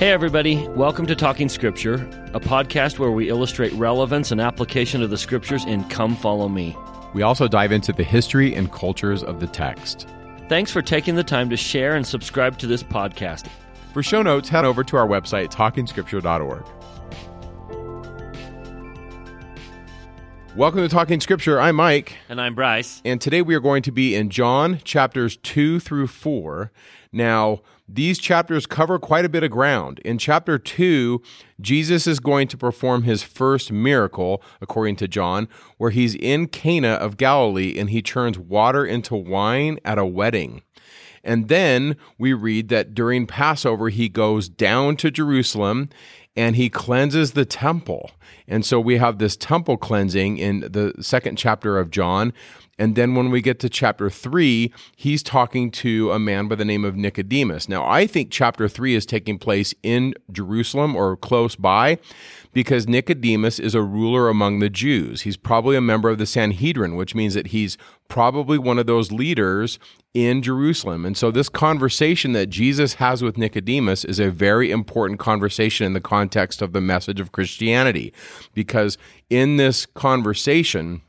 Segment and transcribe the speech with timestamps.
[0.00, 0.66] Hey, everybody.
[0.68, 1.96] Welcome to Talking Scripture,
[2.32, 6.74] a podcast where we illustrate relevance and application of the scriptures in Come Follow Me.
[7.12, 10.08] We also dive into the history and cultures of the text.
[10.48, 13.48] Thanks for taking the time to share and subscribe to this podcast.
[13.92, 16.64] For show notes, head over to our website, talkingscripture.org.
[20.56, 21.60] Welcome to Talking Scripture.
[21.60, 22.16] I'm Mike.
[22.30, 23.02] And I'm Bryce.
[23.04, 26.72] And today we are going to be in John chapters 2 through 4.
[27.12, 27.60] Now,
[27.94, 30.00] these chapters cover quite a bit of ground.
[30.04, 31.20] In chapter 2,
[31.60, 36.90] Jesus is going to perform his first miracle, according to John, where he's in Cana
[36.90, 40.62] of Galilee and he turns water into wine at a wedding.
[41.22, 45.90] And then we read that during Passover, he goes down to Jerusalem
[46.36, 48.12] and he cleanses the temple.
[48.46, 52.32] And so we have this temple cleansing in the second chapter of John.
[52.80, 56.64] And then when we get to chapter three, he's talking to a man by the
[56.64, 57.68] name of Nicodemus.
[57.68, 61.98] Now, I think chapter three is taking place in Jerusalem or close by
[62.54, 65.22] because Nicodemus is a ruler among the Jews.
[65.22, 67.76] He's probably a member of the Sanhedrin, which means that he's
[68.08, 69.78] probably one of those leaders
[70.14, 71.04] in Jerusalem.
[71.04, 75.92] And so, this conversation that Jesus has with Nicodemus is a very important conversation in
[75.92, 78.14] the context of the message of Christianity,
[78.54, 78.96] because
[79.28, 81.02] in this conversation,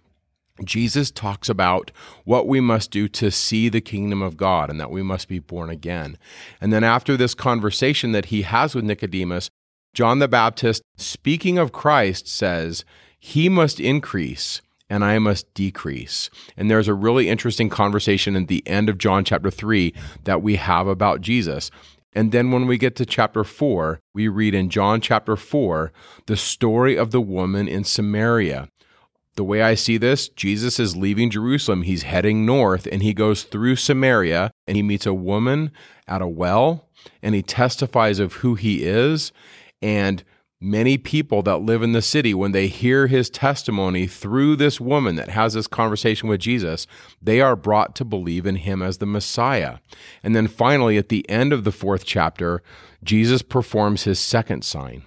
[0.64, 1.92] Jesus talks about
[2.26, 5.40] what we must do to see the kingdom of God and that we must be
[5.40, 6.18] born again.
[6.59, 9.50] And then after this conversation that he has with Nicodemus,
[9.94, 12.86] John the Baptist, speaking of Christ, says,
[13.20, 16.30] He must increase and I must decrease.
[16.58, 19.94] And there's a really interesting conversation at the end of John chapter 3
[20.25, 21.72] that we have about Jesus.
[22.14, 25.94] And then when we get to chapter 4, we read in John chapter 4
[26.25, 28.68] the story of the woman in Samaria
[29.36, 31.84] the way I see this, Jesus is leaving Jerusalem.
[31.84, 35.72] He's heading north and he goes through Samaria and he meets a woman
[36.08, 36.90] at a well
[37.24, 39.32] and he testifies of who he is.
[39.82, 40.24] And
[40.59, 45.16] many people that live in the city, when they hear his testimony through this woman
[45.16, 46.86] that has this conversation with Jesus,
[47.22, 49.78] they are brought to believe in him as the Messiah.
[50.24, 52.62] And then finally, at the end of the fourth chapter,
[53.03, 55.03] Jesus performs his second sign.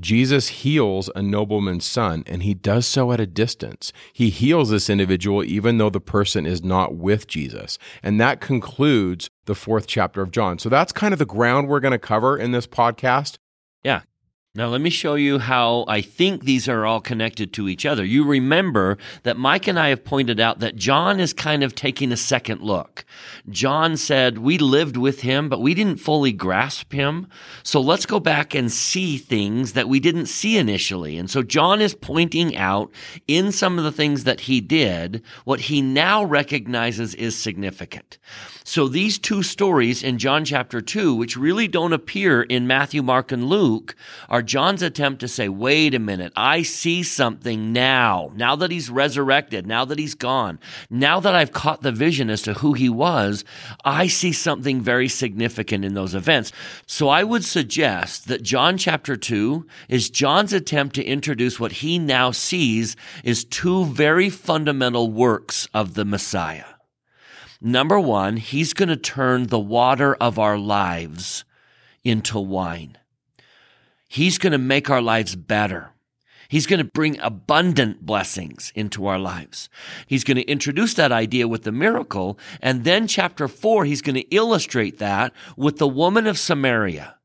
[0.00, 3.92] Jesus heals a nobleman's son, and he does so at a distance.
[4.12, 7.78] He heals this individual even though the person is not with Jesus.
[8.02, 10.58] And that concludes the fourth chapter of John.
[10.58, 13.36] So that's kind of the ground we're going to cover in this podcast.
[13.84, 14.02] Yeah.
[14.54, 18.04] Now, let me show you how I think these are all connected to each other.
[18.04, 22.12] You remember that Mike and I have pointed out that John is kind of taking
[22.12, 23.06] a second look.
[23.48, 27.28] John said, We lived with him, but we didn't fully grasp him.
[27.62, 31.16] So let's go back and see things that we didn't see initially.
[31.16, 32.90] And so John is pointing out
[33.26, 38.18] in some of the things that he did what he now recognizes is significant.
[38.64, 43.32] So these two stories in John chapter 2, which really don't appear in Matthew, Mark,
[43.32, 43.96] and Luke,
[44.28, 48.30] are John's attempt to say, wait a minute, I see something now.
[48.34, 50.58] Now that he's resurrected, now that he's gone,
[50.90, 53.44] now that I've caught the vision as to who he was,
[53.84, 56.52] I see something very significant in those events.
[56.86, 61.98] So I would suggest that John chapter 2 is John's attempt to introduce what he
[61.98, 66.64] now sees is two very fundamental works of the Messiah.
[67.60, 71.44] Number one, he's going to turn the water of our lives
[72.02, 72.98] into wine.
[74.12, 75.92] He's going to make our lives better.
[76.50, 79.70] He's going to bring abundant blessings into our lives.
[80.06, 82.38] He's going to introduce that idea with the miracle.
[82.60, 87.16] And then chapter four, he's going to illustrate that with the woman of Samaria.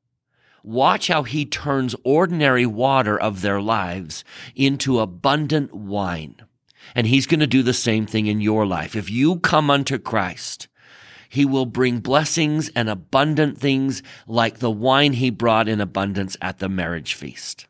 [0.63, 4.23] Watch how he turns ordinary water of their lives
[4.55, 6.37] into abundant wine.
[6.95, 8.95] And he's going to do the same thing in your life.
[8.95, 10.66] If you come unto Christ,
[11.29, 16.59] he will bring blessings and abundant things like the wine he brought in abundance at
[16.59, 17.67] the marriage feast.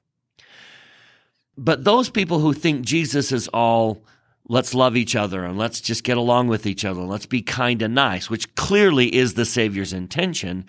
[1.57, 4.03] But those people who think Jesus is all,
[4.47, 7.41] let's love each other and let's just get along with each other, and let's be
[7.41, 10.65] kind and nice, which clearly is the Savior's intention,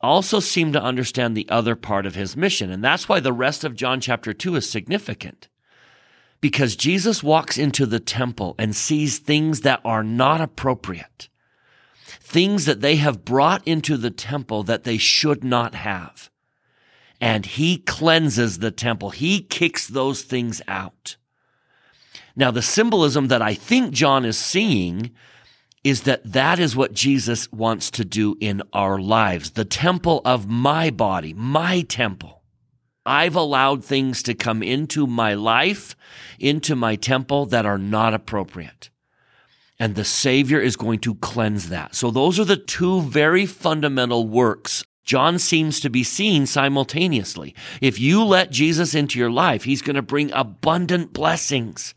[0.00, 2.70] also seem to understand the other part of his mission.
[2.70, 5.48] And that's why the rest of John chapter 2 is significant
[6.40, 11.28] because Jesus walks into the temple and sees things that are not appropriate,
[12.28, 16.30] things that they have brought into the temple that they should not have.
[17.22, 19.10] And he cleanses the temple.
[19.10, 21.16] He kicks those things out.
[22.36, 25.10] Now, the symbolism that I think John is seeing
[25.82, 29.52] is that that is what Jesus wants to do in our lives.
[29.52, 32.42] The temple of my body, my temple.
[33.06, 35.96] I've allowed things to come into my life,
[36.38, 38.90] into my temple that are not appropriate.
[39.80, 41.94] And the Savior is going to cleanse that.
[41.94, 47.54] So those are the two very fundamental works John seems to be seeing simultaneously.
[47.80, 51.94] If you let Jesus into your life, he's going to bring abundant blessings,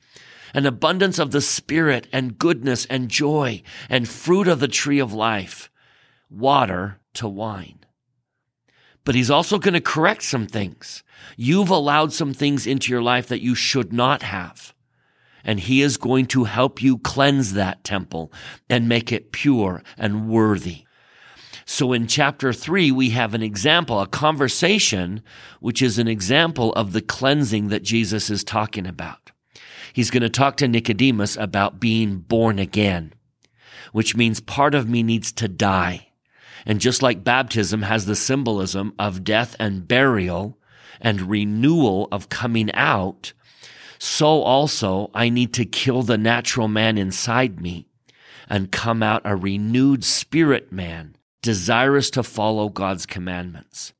[0.54, 5.12] an abundance of the Spirit and goodness and joy and fruit of the tree of
[5.12, 5.70] life,
[6.30, 7.80] water to wine.
[9.04, 11.04] But he's also going to correct some things.
[11.36, 14.74] You've allowed some things into your life that you should not have.
[15.44, 18.32] And he is going to help you cleanse that temple
[18.70, 20.86] and make it pure and worthy.
[21.66, 25.22] So in chapter three, we have an example, a conversation,
[25.60, 29.32] which is an example of the cleansing that Jesus is talking about.
[29.94, 33.14] He's going to talk to Nicodemus about being born again,
[33.92, 36.08] which means part of me needs to die.
[36.66, 40.58] And just like baptism has the symbolism of death and burial
[41.00, 43.34] and renewal of coming out,
[44.04, 47.86] so also I need to kill the natural man inside me
[48.50, 53.94] and come out a renewed spirit man, desirous to follow God's commandments.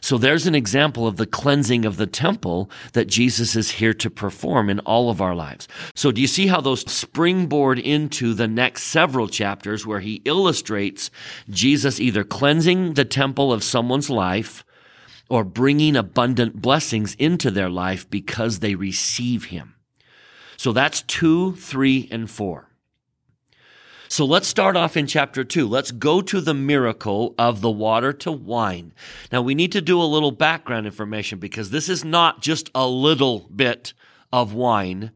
[0.00, 4.08] So there's an example of the cleansing of the temple that Jesus is here to
[4.08, 5.68] perform in all of our lives.
[5.94, 11.10] So do you see how those springboard into the next several chapters where he illustrates
[11.50, 14.64] Jesus either cleansing the temple of someone's life
[15.32, 19.74] or bringing abundant blessings into their life because they receive him.
[20.58, 22.68] So that's two, three, and four.
[24.08, 25.66] So let's start off in chapter two.
[25.66, 28.92] Let's go to the miracle of the water to wine.
[29.32, 32.86] Now we need to do a little background information because this is not just a
[32.86, 33.94] little bit
[34.34, 35.12] of wine.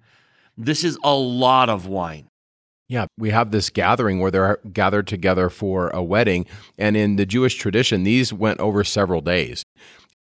[0.56, 2.28] This is a lot of wine.
[2.88, 6.46] Yeah, we have this gathering where they're gathered together for a wedding.
[6.78, 9.62] And in the Jewish tradition, these went over several days.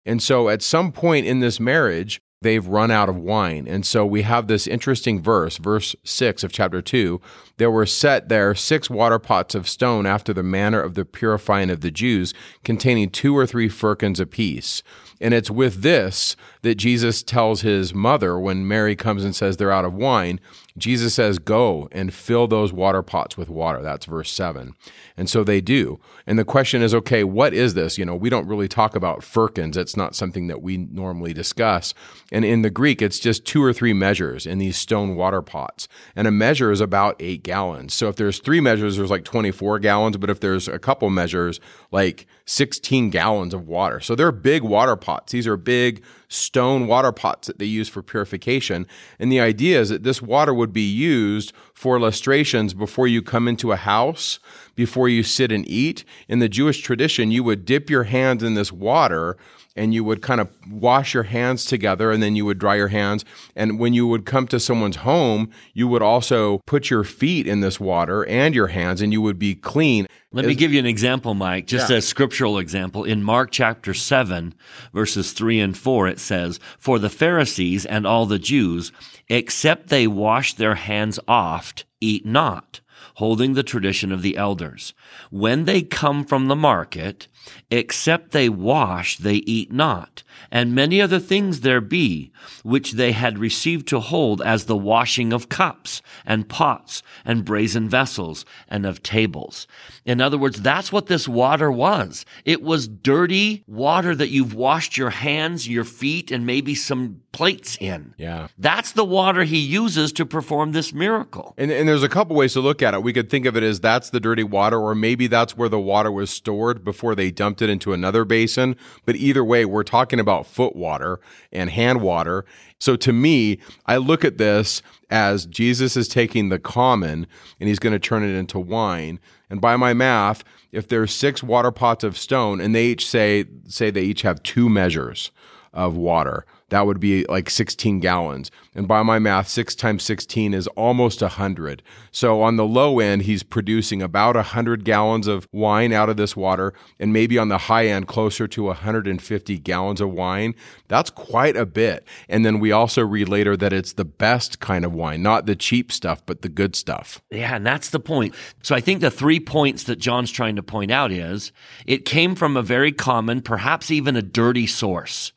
[0.06, 3.66] And so at some point in this marriage, they've run out of wine.
[3.66, 7.20] And so we have this interesting verse, verse 6 of chapter 2.
[7.56, 11.70] There were set there six water pots of stone after the manner of the purifying
[11.70, 14.82] of the Jews, containing two or three firkins apiece.
[15.20, 19.72] And it's with this that Jesus tells his mother when Mary comes and says they're
[19.72, 20.38] out of wine,
[20.78, 23.82] Jesus says, Go and fill those water pots with water.
[23.82, 24.74] That's verse 7.
[25.16, 25.98] And so they do.
[26.26, 27.96] And the question is, okay, what is this?
[27.96, 29.76] You know, we don't really talk about firkins.
[29.76, 31.94] It's not something that we normally discuss.
[32.30, 35.88] And in the Greek, it's just two or three measures in these stone water pots.
[36.14, 37.94] And a measure is about eight gallons.
[37.94, 40.16] So if there's three measures, there's like 24 gallons.
[40.18, 44.00] But if there's a couple measures, like 16 gallons of water.
[44.00, 45.32] So they're big water pots.
[45.32, 48.86] These are big stone water pots that they use for purification.
[49.18, 53.48] And the idea is that this water would be used for lustrations before you come
[53.48, 54.38] into a house,
[54.74, 56.04] before you sit and eat.
[56.28, 59.36] In the Jewish tradition, you would dip your hands in this water
[59.76, 62.88] and you would kind of wash your hands together and then you would dry your
[62.88, 63.24] hands.
[63.54, 67.60] And when you would come to someone's home, you would also put your feet in
[67.60, 70.06] this water and your hands and you would be clean.
[70.36, 71.96] Let me give you an example, Mike, just yeah.
[71.96, 73.04] a scriptural example.
[73.04, 74.54] In Mark chapter 7,
[74.92, 78.92] verses 3 and 4, it says, For the Pharisees and all the Jews,
[79.28, 82.80] except they wash their hands oft, eat not
[83.16, 84.92] holding the tradition of the elders.
[85.30, 87.28] When they come from the market,
[87.70, 90.22] except they wash, they eat not.
[90.50, 95.32] And many other things there be, which they had received to hold as the washing
[95.32, 99.66] of cups and pots and brazen vessels and of tables.
[100.04, 102.24] In other words, that's what this water was.
[102.44, 107.76] It was dirty water that you've washed your hands, your feet, and maybe some plates
[107.80, 108.14] in.
[108.16, 108.48] Yeah.
[108.58, 111.54] That's the water he uses to perform this miracle.
[111.58, 113.02] And, and there's a couple ways to look at it.
[113.02, 115.80] We could think of it as that's the dirty water, or maybe that's where the
[115.80, 118.76] water was stored before they dumped it into another basin.
[119.04, 121.20] But either way, we're talking about foot water
[121.52, 122.44] and hand water.
[122.78, 127.26] So to me, I look at this as Jesus is taking the common
[127.60, 129.20] and he's going to turn it into wine.
[129.48, 133.44] And by my math, if there's six water pots of stone and they each say
[133.66, 135.30] say they each have two measures
[135.72, 138.50] of water, that would be like 16 gallons.
[138.74, 141.82] And by my math, six times 16 is almost 100.
[142.10, 146.34] So on the low end, he's producing about 100 gallons of wine out of this
[146.36, 150.54] water, and maybe on the high end, closer to 150 gallons of wine.
[150.88, 152.06] That's quite a bit.
[152.28, 155.56] And then we also read later that it's the best kind of wine, not the
[155.56, 157.22] cheap stuff, but the good stuff.
[157.30, 158.34] Yeah, and that's the point.
[158.62, 161.52] So I think the three points that John's trying to point out is
[161.86, 165.32] it came from a very common, perhaps even a dirty source.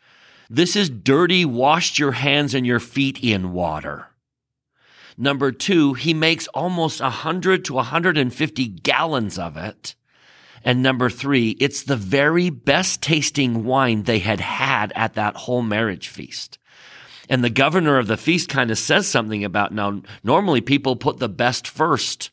[0.50, 4.08] This is dirty, washed your hands and your feet in water.
[5.16, 9.96] Number two, he makes almost 100 to 150 gallons of it.
[10.64, 15.62] And number three, it's the very best tasting wine they had had at that whole
[15.62, 16.58] marriage feast.
[17.30, 21.20] And the governor of the feast kind of says something about now, normally people put
[21.20, 22.32] the best first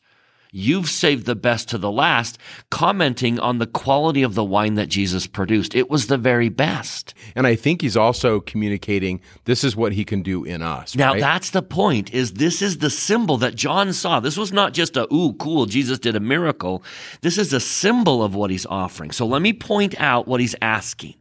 [0.57, 2.39] You've saved the best to the last,
[2.71, 5.75] commenting on the quality of the wine that Jesus produced.
[5.75, 7.13] It was the very best.
[7.35, 10.95] And I think he's also communicating this is what he can do in us.
[10.95, 11.19] Now right?
[11.19, 14.19] that's the point is this is the symbol that John saw.
[14.19, 16.83] This was not just a ooh cool Jesus did a miracle.
[17.21, 19.11] This is a symbol of what he's offering.
[19.11, 21.13] So let me point out what he's asking.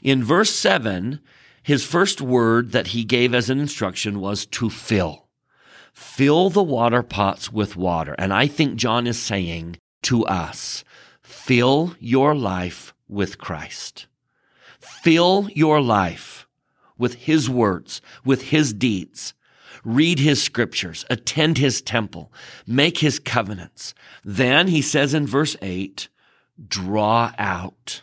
[0.00, 1.18] In verse 7,
[1.64, 5.26] his first word that he gave as an instruction was to fill.
[5.92, 8.14] Fill the water pots with water.
[8.18, 10.84] And I think John is saying to us,
[11.22, 14.06] fill your life with Christ.
[14.78, 16.46] Fill your life
[16.96, 19.34] with his words, with his deeds.
[19.84, 22.30] Read his scriptures, attend his temple,
[22.66, 23.94] make his covenants.
[24.22, 26.08] Then he says in verse 8,
[26.68, 28.02] draw out.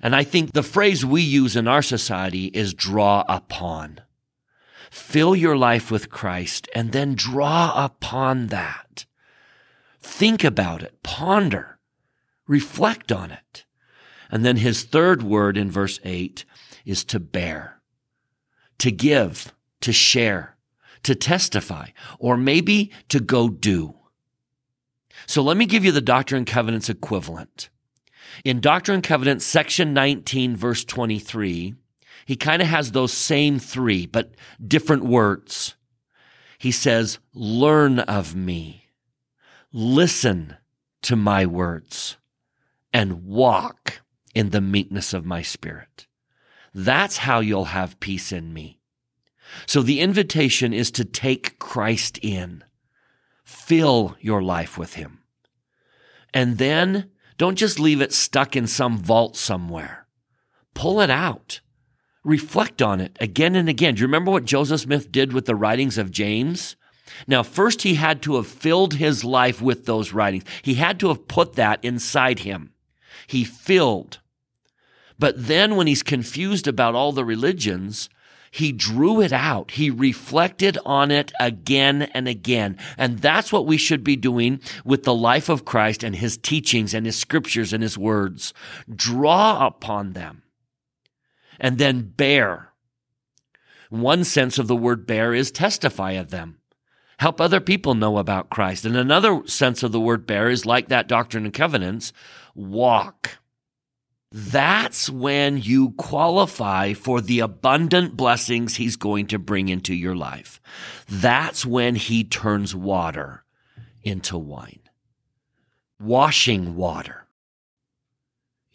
[0.00, 4.02] And I think the phrase we use in our society is draw upon.
[4.94, 9.06] Fill your life with Christ and then draw upon that.
[10.00, 11.80] Think about it, ponder,
[12.46, 13.64] reflect on it.
[14.30, 16.44] And then his third word in verse 8
[16.84, 17.80] is to bear,
[18.78, 20.56] to give, to share,
[21.02, 21.88] to testify,
[22.20, 23.96] or maybe to go do.
[25.26, 27.68] So let me give you the Doctrine and Covenants equivalent.
[28.44, 31.74] In Doctrine and Covenants, section 19, verse 23,
[32.26, 34.34] he kind of has those same three, but
[34.66, 35.76] different words.
[36.58, 38.86] He says, learn of me,
[39.72, 40.56] listen
[41.02, 42.16] to my words,
[42.92, 44.00] and walk
[44.34, 46.06] in the meekness of my spirit.
[46.74, 48.80] That's how you'll have peace in me.
[49.66, 52.64] So the invitation is to take Christ in,
[53.44, 55.20] fill your life with him.
[56.32, 60.06] And then don't just leave it stuck in some vault somewhere.
[60.74, 61.60] Pull it out.
[62.24, 63.94] Reflect on it again and again.
[63.94, 66.74] Do you remember what Joseph Smith did with the writings of James?
[67.26, 70.44] Now, first he had to have filled his life with those writings.
[70.62, 72.72] He had to have put that inside him.
[73.26, 74.20] He filled.
[75.18, 78.08] But then when he's confused about all the religions,
[78.50, 79.72] he drew it out.
[79.72, 82.78] He reflected on it again and again.
[82.96, 86.94] And that's what we should be doing with the life of Christ and his teachings
[86.94, 88.54] and his scriptures and his words.
[88.88, 90.43] Draw upon them
[91.58, 92.72] and then bear.
[93.90, 96.58] One sense of the word bear is testify of them.
[97.18, 98.84] Help other people know about Christ.
[98.84, 102.12] And another sense of the word bear is like that Doctrine and Covenants,
[102.54, 103.38] walk.
[104.32, 110.60] That's when you qualify for the abundant blessings he's going to bring into your life.
[111.08, 113.44] That's when he turns water
[114.02, 114.80] into wine.
[116.00, 117.23] Washing water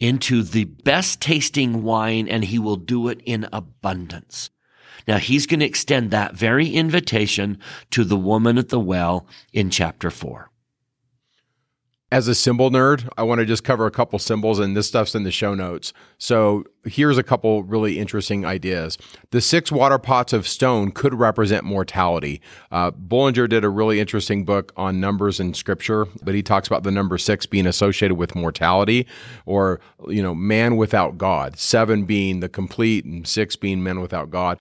[0.00, 4.50] into the best tasting wine and he will do it in abundance.
[5.06, 7.58] Now he's going to extend that very invitation
[7.90, 10.49] to the woman at the well in chapter four.
[12.12, 15.14] As a symbol nerd, I want to just cover a couple symbols, and this stuff's
[15.14, 15.92] in the show notes.
[16.18, 18.98] So here's a couple really interesting ideas.
[19.30, 22.40] The six water pots of stone could represent mortality.
[22.72, 26.82] Uh, Bullinger did a really interesting book on numbers in scripture, but he talks about
[26.82, 29.06] the number six being associated with mortality
[29.46, 34.30] or, you know, man without God, seven being the complete, and six being men without
[34.30, 34.58] God.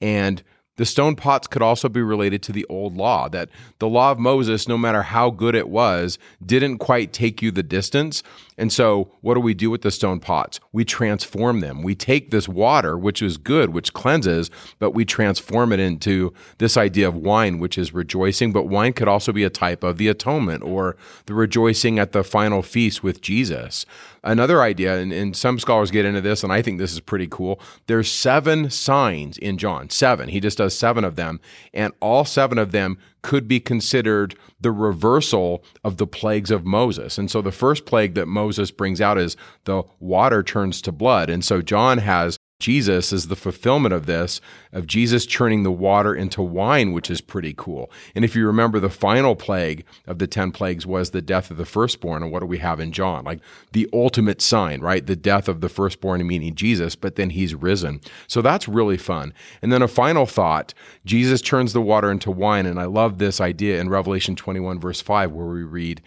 [0.00, 0.42] And
[0.78, 4.18] the stone pots could also be related to the old law, that the law of
[4.18, 8.22] Moses, no matter how good it was, didn't quite take you the distance.
[8.56, 10.60] And so, what do we do with the stone pots?
[10.72, 11.82] We transform them.
[11.82, 16.76] We take this water, which is good, which cleanses, but we transform it into this
[16.76, 18.52] idea of wine, which is rejoicing.
[18.52, 22.22] But wine could also be a type of the atonement or the rejoicing at the
[22.22, 23.84] final feast with Jesus.
[24.24, 27.26] Another idea, and, and some scholars get into this, and I think this is pretty
[27.28, 27.60] cool.
[27.86, 30.28] There's seven signs in John, seven.
[30.28, 31.40] He just does seven of them,
[31.72, 37.18] and all seven of them could be considered the reversal of the plagues of Moses.
[37.18, 41.30] And so the first plague that Moses brings out is the water turns to blood.
[41.30, 44.40] And so John has Jesus is the fulfillment of this,
[44.72, 47.88] of Jesus churning the water into wine, which is pretty cool.
[48.16, 51.56] And if you remember, the final plague of the 10 plagues was the death of
[51.56, 52.22] the firstborn.
[52.22, 53.24] And what do we have in John?
[53.24, 53.40] Like
[53.72, 55.06] the ultimate sign, right?
[55.06, 58.00] The death of the firstborn, meaning Jesus, but then he's risen.
[58.26, 59.32] So that's really fun.
[59.62, 60.74] And then a final thought
[61.04, 62.66] Jesus turns the water into wine.
[62.66, 66.02] And I love this idea in Revelation 21, verse 5, where we read,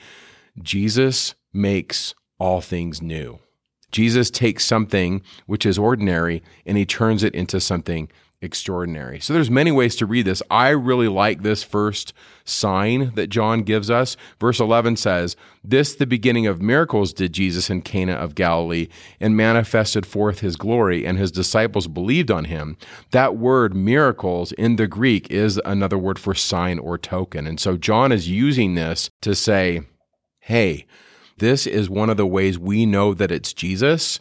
[0.62, 3.39] Jesus makes all things new.
[3.91, 8.10] Jesus takes something which is ordinary and he turns it into something
[8.43, 9.19] extraordinary.
[9.19, 10.41] So there's many ways to read this.
[10.50, 12.12] I really like this first
[12.43, 14.17] sign that John gives us.
[14.39, 18.88] Verse 11 says, "This the beginning of miracles did Jesus in Cana of Galilee
[19.19, 22.77] and manifested forth his glory and his disciples believed on him."
[23.12, 27.45] That word miracles in the Greek is another word for sign or token.
[27.45, 29.81] And so John is using this to say,
[30.39, 30.88] "Hey,
[31.41, 34.19] this is one of the ways we know that it's Jesus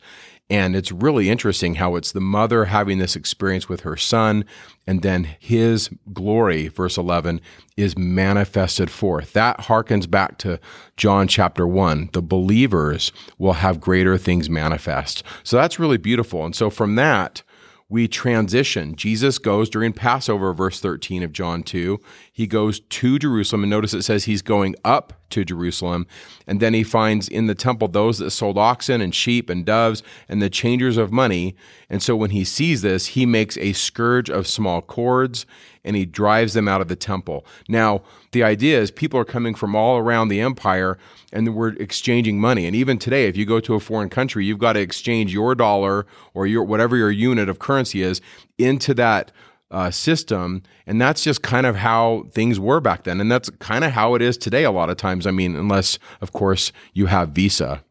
[0.50, 4.44] and it's really interesting how it's the mother having this experience with her son,
[4.84, 7.40] and then his glory, verse 11,
[7.76, 9.32] is manifested forth.
[9.32, 10.58] That harkens back to
[10.96, 12.10] John chapter 1.
[12.14, 15.22] The believers will have greater things manifest.
[15.44, 16.44] So that's really beautiful.
[16.44, 17.44] And so from that,
[17.90, 18.94] we transition.
[18.94, 22.00] Jesus goes during Passover, verse 13 of John 2.
[22.32, 26.06] He goes to Jerusalem, and notice it says he's going up to Jerusalem.
[26.46, 30.04] And then he finds in the temple those that sold oxen and sheep and doves
[30.28, 31.56] and the changers of money.
[31.88, 35.44] And so when he sees this, he makes a scourge of small cords
[35.84, 37.44] and he drives them out of the temple.
[37.68, 40.98] Now, the idea is people are coming from all around the empire
[41.32, 42.66] and we're exchanging money.
[42.66, 45.54] And even today, if you go to a foreign country, you've got to exchange your
[45.54, 48.20] dollar or your whatever your unit of currency is
[48.58, 49.32] into that
[49.70, 50.62] uh, system.
[50.86, 53.20] And that's just kind of how things were back then.
[53.20, 55.26] And that's kind of how it is today a lot of times.
[55.26, 57.82] I mean, unless, of course, you have Visa,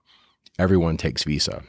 [0.57, 1.63] everyone takes Visa.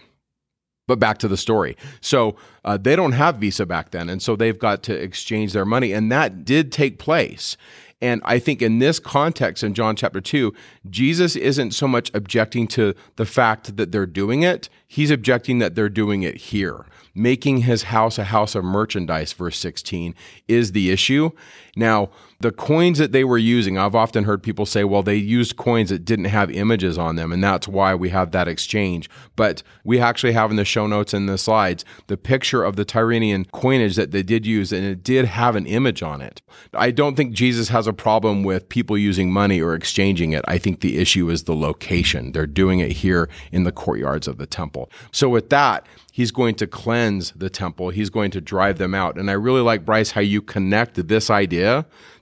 [0.90, 1.76] But back to the story.
[2.00, 4.10] So uh, they don't have Visa back then.
[4.10, 5.92] And so they've got to exchange their money.
[5.92, 7.56] And that did take place.
[8.02, 10.52] And I think in this context, in John chapter 2,
[10.88, 15.76] Jesus isn't so much objecting to the fact that they're doing it, he's objecting that
[15.76, 16.86] they're doing it here.
[17.14, 20.16] Making his house a house of merchandise, verse 16,
[20.48, 21.30] is the issue.
[21.76, 22.10] Now,
[22.40, 25.90] the coins that they were using, I've often heard people say, well, they used coins
[25.90, 29.10] that didn't have images on them, and that's why we have that exchange.
[29.36, 32.84] But we actually have in the show notes and the slides the picture of the
[32.84, 36.40] Tyrian coinage that they did use, and it did have an image on it.
[36.72, 40.44] I don't think Jesus has a problem with people using money or exchanging it.
[40.48, 42.32] I think the issue is the location.
[42.32, 44.90] They're doing it here in the courtyards of the temple.
[45.12, 47.90] So, with that, he's going to cleanse the temple.
[47.90, 49.18] He's going to drive them out.
[49.18, 51.69] And I really like, Bryce, how you connect this idea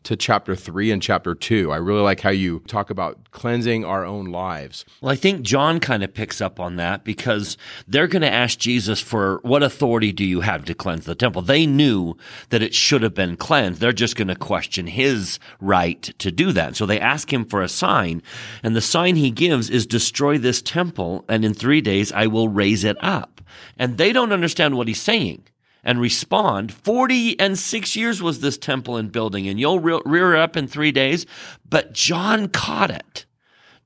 [0.05, 1.71] to chapter three and chapter two.
[1.71, 4.85] I really like how you talk about cleansing our own lives.
[5.00, 8.59] Well, I think John kind of picks up on that because they're going to ask
[8.59, 11.43] Jesus for what authority do you have to cleanse the temple?
[11.43, 12.17] They knew
[12.49, 13.80] that it should have been cleansed.
[13.80, 16.76] They're just going to question his right to do that.
[16.76, 18.23] So they ask him for a sign,
[18.63, 22.49] and the sign he gives is destroy this temple, and in three days I will
[22.49, 23.41] raise it up.
[23.78, 25.43] And they don't understand what he's saying
[25.82, 26.73] and respond.
[26.73, 30.67] 40 and six years was this temple in building, and you'll re- rear up in
[30.67, 31.26] three days.
[31.69, 33.26] But John caught it.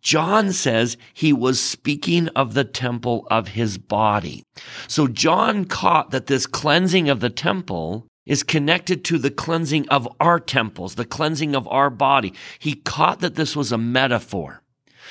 [0.00, 4.42] John says he was speaking of the temple of his body.
[4.88, 10.08] So John caught that this cleansing of the temple is connected to the cleansing of
[10.20, 12.34] our temples, the cleansing of our body.
[12.58, 14.61] He caught that this was a metaphor.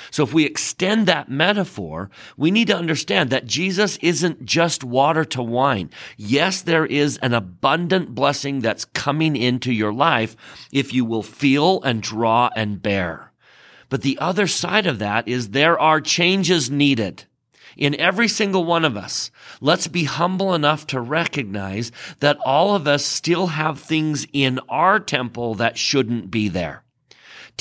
[0.10, 5.24] So if we extend that metaphor, we need to understand that Jesus isn't just water
[5.26, 5.90] to wine.
[6.18, 10.36] Yes, there is an abundant blessing that's coming into your life
[10.72, 13.32] if you will feel and draw and bear.
[13.90, 17.26] But the other side of that is there are changes needed
[17.78, 19.32] in every single one of us.
[19.60, 25.00] Let's be humble enough to recognize that all of us still have things in our
[25.00, 26.81] temple that shouldn't be there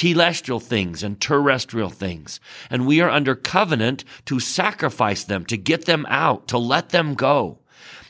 [0.00, 2.40] telestial things and terrestrial things.
[2.70, 7.14] And we are under covenant to sacrifice them, to get them out, to let them
[7.14, 7.58] go.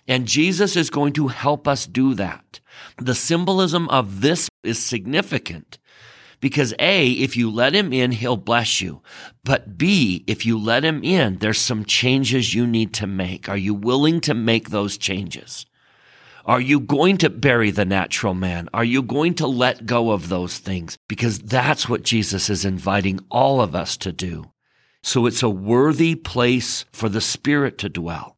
[0.07, 2.61] And Jesus is going to help us do that.
[2.97, 5.79] The symbolism of this is significant
[6.39, 9.03] because A, if you let him in, he'll bless you.
[9.45, 13.49] But B, if you let him in, there's some changes you need to make.
[13.49, 15.67] Are you willing to make those changes?
[16.47, 18.69] Are you going to bury the natural man?
[18.73, 20.97] Are you going to let go of those things?
[21.09, 24.53] Because that's what Jesus is inviting all of us to do.
[25.03, 28.37] So it's a worthy place for the Spirit to dwell.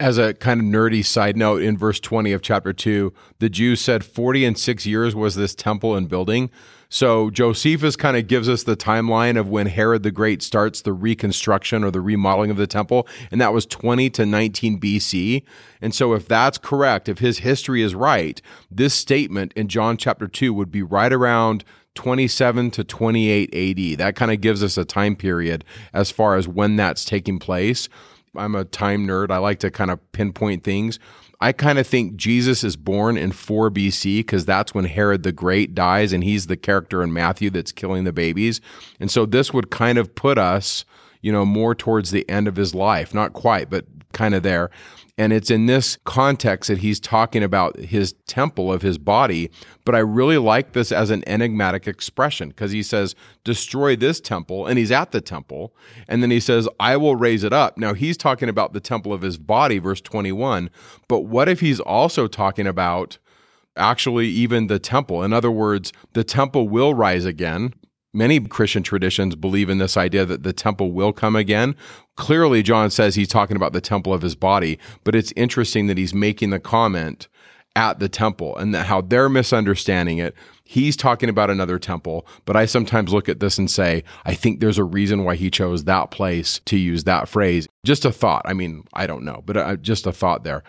[0.00, 3.80] As a kind of nerdy side note, in verse 20 of chapter 2, the Jews
[3.80, 6.50] said 40 and six years was this temple and building.
[6.90, 10.94] So Josephus kind of gives us the timeline of when Herod the Great starts the
[10.94, 15.42] reconstruction or the remodeling of the temple, and that was 20 to 19 BC.
[15.82, 20.26] And so if that's correct, if his history is right, this statement in John chapter
[20.26, 21.62] 2 would be right around
[21.94, 23.98] 27 to 28 AD.
[23.98, 27.88] That kind of gives us a time period as far as when that's taking place.
[28.36, 29.30] I'm a time nerd.
[29.30, 30.98] I like to kind of pinpoint things.
[31.40, 35.32] I kind of think Jesus is born in 4 BC because that's when Herod the
[35.32, 38.60] Great dies, and he's the character in Matthew that's killing the babies.
[38.98, 40.84] And so this would kind of put us,
[41.22, 43.14] you know, more towards the end of his life.
[43.14, 44.70] Not quite, but kind of there.
[45.18, 49.50] And it's in this context that he's talking about his temple of his body.
[49.84, 54.66] But I really like this as an enigmatic expression because he says, destroy this temple.
[54.66, 55.74] And he's at the temple.
[56.06, 57.76] And then he says, I will raise it up.
[57.76, 60.70] Now he's talking about the temple of his body, verse 21.
[61.08, 63.18] But what if he's also talking about
[63.76, 65.24] actually even the temple?
[65.24, 67.74] In other words, the temple will rise again
[68.18, 71.76] many Christian traditions believe in this idea that the temple will come again.
[72.16, 75.96] Clearly, John says he's talking about the temple of his body, but it's interesting that
[75.96, 77.28] he's making the comment
[77.76, 80.34] at the temple and that how they're misunderstanding it.
[80.64, 84.58] He's talking about another temple, but I sometimes look at this and say, I think
[84.58, 87.68] there's a reason why he chose that place to use that phrase.
[87.86, 88.42] Just a thought.
[88.44, 90.64] I mean, I don't know, but uh, just a thought there.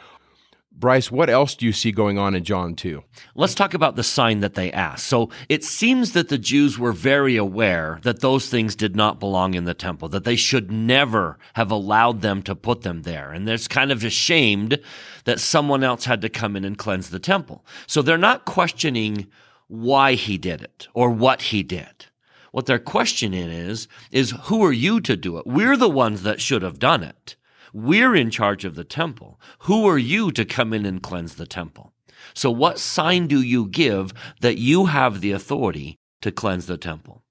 [0.79, 3.03] Bryce, what else do you see going on in John 2?
[3.35, 5.07] Let's talk about the sign that they asked.
[5.07, 9.55] So it seems that the Jews were very aware that those things did not belong
[9.55, 13.33] in the temple, that they should never have allowed them to put them there.
[13.33, 14.79] And they're kind of ashamed
[15.25, 17.65] that someone else had to come in and cleanse the temple.
[17.85, 19.27] So they're not questioning
[19.67, 22.05] why he did it or what he did.
[22.53, 25.45] What they're questioning is, is who are you to do it?
[25.45, 27.35] We're the ones that should have done it.
[27.73, 29.39] We're in charge of the temple.
[29.59, 31.93] Who are you to come in and cleanse the temple?
[32.33, 37.23] So what sign do you give that you have the authority to cleanse the temple?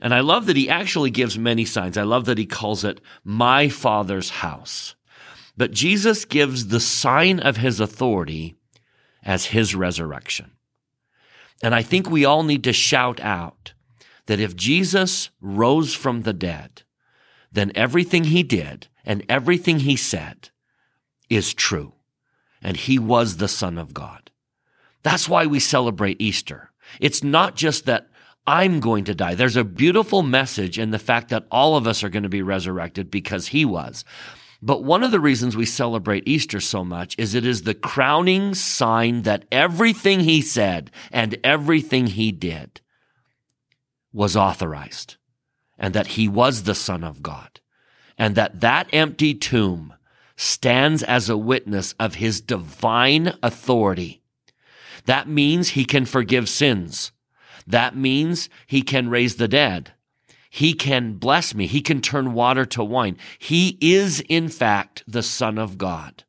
[0.00, 1.96] And I love that he actually gives many signs.
[1.96, 4.96] I love that he calls it my father's house.
[5.56, 8.56] But Jesus gives the sign of his authority
[9.22, 10.52] as his resurrection.
[11.62, 13.74] And I think we all need to shout out
[14.26, 16.82] that if Jesus rose from the dead,
[17.52, 20.50] then everything he did and everything he said
[21.28, 21.94] is true.
[22.62, 24.30] And he was the Son of God.
[25.02, 26.70] That's why we celebrate Easter.
[27.00, 28.08] It's not just that
[28.46, 29.34] I'm going to die.
[29.34, 32.42] There's a beautiful message in the fact that all of us are going to be
[32.42, 34.04] resurrected because he was.
[34.60, 38.54] But one of the reasons we celebrate Easter so much is it is the crowning
[38.54, 42.80] sign that everything he said and everything he did
[44.12, 45.16] was authorized
[45.78, 47.60] and that he was the Son of God
[48.22, 49.92] and that that empty tomb
[50.36, 54.22] stands as a witness of his divine authority.
[55.06, 57.10] That means he can forgive sins.
[57.66, 59.94] That means he can raise the dead.
[60.48, 61.66] He can bless me.
[61.66, 63.16] He can turn water to wine.
[63.40, 66.22] He is, in fact, the Son of God.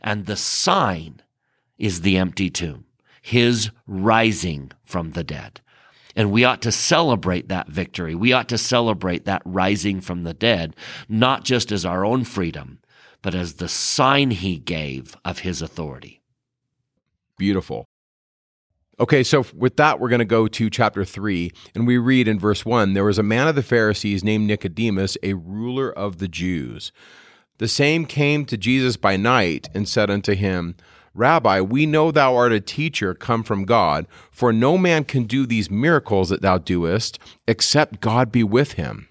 [0.00, 1.20] And the sign
[1.78, 2.84] is the empty tomb,
[3.20, 5.60] his rising from the dead.
[6.16, 8.14] And we ought to celebrate that victory.
[8.14, 10.74] We ought to celebrate that rising from the dead,
[11.08, 12.80] not just as our own freedom,
[13.22, 16.20] but as the sign he gave of his authority.
[17.38, 17.86] Beautiful.
[18.98, 22.38] Okay, so with that, we're going to go to chapter 3, and we read in
[22.38, 26.28] verse 1 There was a man of the Pharisees named Nicodemus, a ruler of the
[26.28, 26.92] Jews.
[27.56, 30.76] The same came to Jesus by night and said unto him,
[31.14, 35.44] Rabbi, we know thou art a teacher come from God, for no man can do
[35.44, 37.18] these miracles that thou doest,
[37.48, 39.08] except God be with him.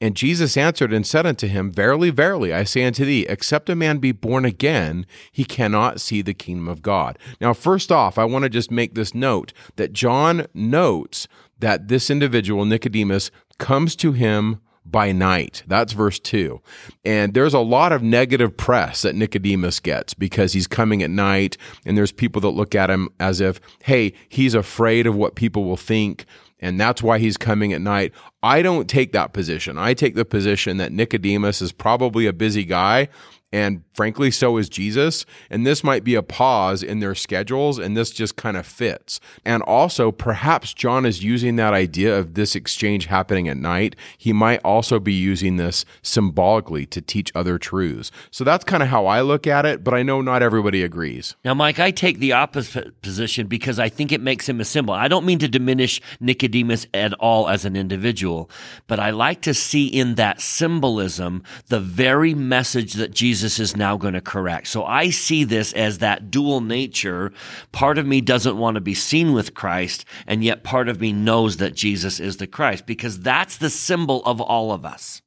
[0.00, 3.74] And Jesus answered and said unto him, Verily, verily, I say unto thee, except a
[3.74, 7.18] man be born again, he cannot see the kingdom of God.
[7.40, 11.26] Now, first off, I want to just make this note that John notes
[11.58, 15.62] that this individual, Nicodemus, comes to him by night.
[15.66, 16.60] That's verse 2.
[17.04, 21.56] And there's a lot of negative press that Nicodemus gets because he's coming at night,
[21.84, 25.64] and there's people that look at him as if, hey, he's afraid of what people
[25.64, 26.26] will think.
[26.60, 28.12] And that's why he's coming at night.
[28.42, 29.76] I don't take that position.
[29.76, 33.08] I take the position that Nicodemus is probably a busy guy
[33.54, 35.24] and frankly, so is Jesus.
[35.48, 39.20] And this might be a pause in their schedules, and this just kind of fits.
[39.44, 43.94] And also, perhaps John is using that idea of this exchange happening at night.
[44.18, 48.10] He might also be using this symbolically to teach other truths.
[48.32, 51.36] So that's kind of how I look at it, but I know not everybody agrees.
[51.44, 54.94] Now, Mike, I take the opposite position because I think it makes him a symbol.
[54.94, 58.50] I don't mean to diminish Nicodemus at all as an individual,
[58.88, 63.76] but I like to see in that symbolism the very message that Jesus Jesus is
[63.76, 64.68] now going to correct.
[64.68, 67.30] So I see this as that dual nature.
[67.72, 71.12] Part of me doesn't want to be seen with Christ, and yet part of me
[71.12, 75.20] knows that Jesus is the Christ because that's the symbol of all of us.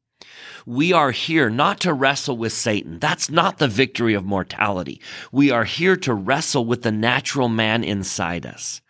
[0.65, 2.97] We are here not to wrestle with Satan.
[2.97, 4.99] That's not the victory of mortality.
[5.31, 8.81] We are here to wrestle with the natural man inside us.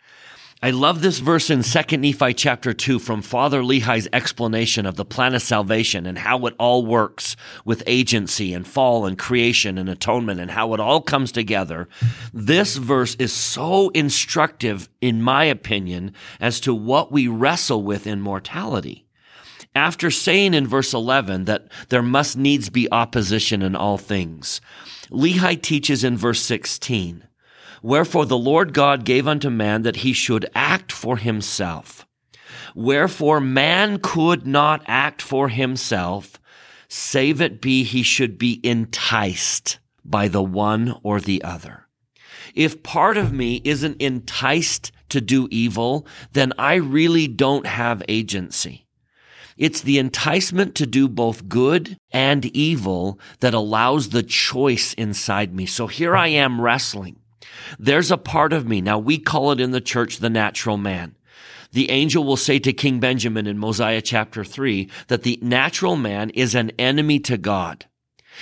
[0.60, 5.04] I love this verse in 2 Nephi chapter 2 from Father Lehi's explanation of the
[5.04, 9.88] plan of salvation and how it all works with agency and fall and creation and
[9.88, 11.88] atonement and how it all comes together.
[12.34, 18.20] This verse is so instructive, in my opinion, as to what we wrestle with in
[18.20, 19.04] mortality.
[19.76, 24.60] after saying in verse 11 that there must needs be opposition in all things,
[25.08, 27.27] Lehi teaches in verse 16,
[27.82, 32.06] Wherefore the Lord God gave unto man that he should act for himself.
[32.74, 36.38] Wherefore man could not act for himself,
[36.88, 41.86] save it be he should be enticed by the one or the other.
[42.54, 48.86] If part of me isn't enticed to do evil, then I really don't have agency.
[49.56, 55.66] It's the enticement to do both good and evil that allows the choice inside me.
[55.66, 57.16] So here I am wrestling.
[57.78, 58.80] There's a part of me.
[58.80, 61.16] Now we call it in the church the natural man.
[61.72, 66.30] The angel will say to King Benjamin in Mosiah chapter 3 that the natural man
[66.30, 67.86] is an enemy to God.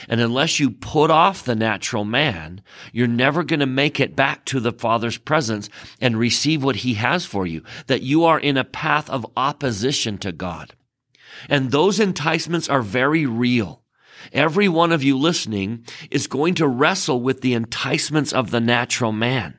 [0.08, 2.60] And unless you put off the natural man,
[2.92, 5.68] you're never going to make it back to the Father's presence
[6.00, 10.18] and receive what he has for you, that you are in a path of opposition
[10.18, 10.74] to God.
[11.48, 13.82] And those enticements are very real.
[14.32, 19.12] Every one of you listening is going to wrestle with the enticements of the natural
[19.12, 19.58] man.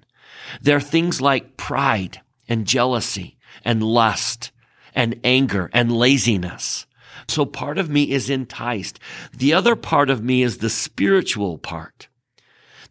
[0.62, 4.52] They're things like pride and jealousy and lust
[4.96, 6.86] and anger and laziness.
[7.28, 9.00] So part of me is enticed.
[9.36, 12.08] The other part of me is the spiritual part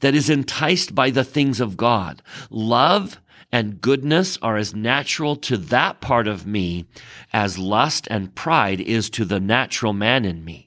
[0.00, 2.22] that is enticed by the things of God.
[2.50, 6.86] Love and goodness are as natural to that part of me
[7.32, 10.65] as lust and pride is to the natural man in me.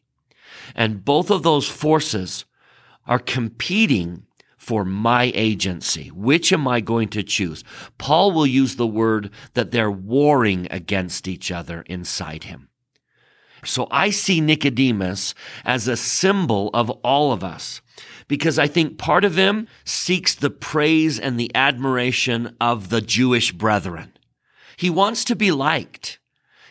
[0.75, 2.45] And both of those forces
[3.05, 4.25] are competing
[4.57, 6.09] for my agency.
[6.09, 7.63] Which am I going to choose?
[7.97, 12.69] Paul will use the word that they're warring against each other inside him.
[13.65, 15.33] So I see Nicodemus
[15.65, 17.81] as a symbol of all of us
[18.27, 23.51] because I think part of him seeks the praise and the admiration of the Jewish
[23.51, 24.13] brethren.
[24.77, 26.18] He wants to be liked.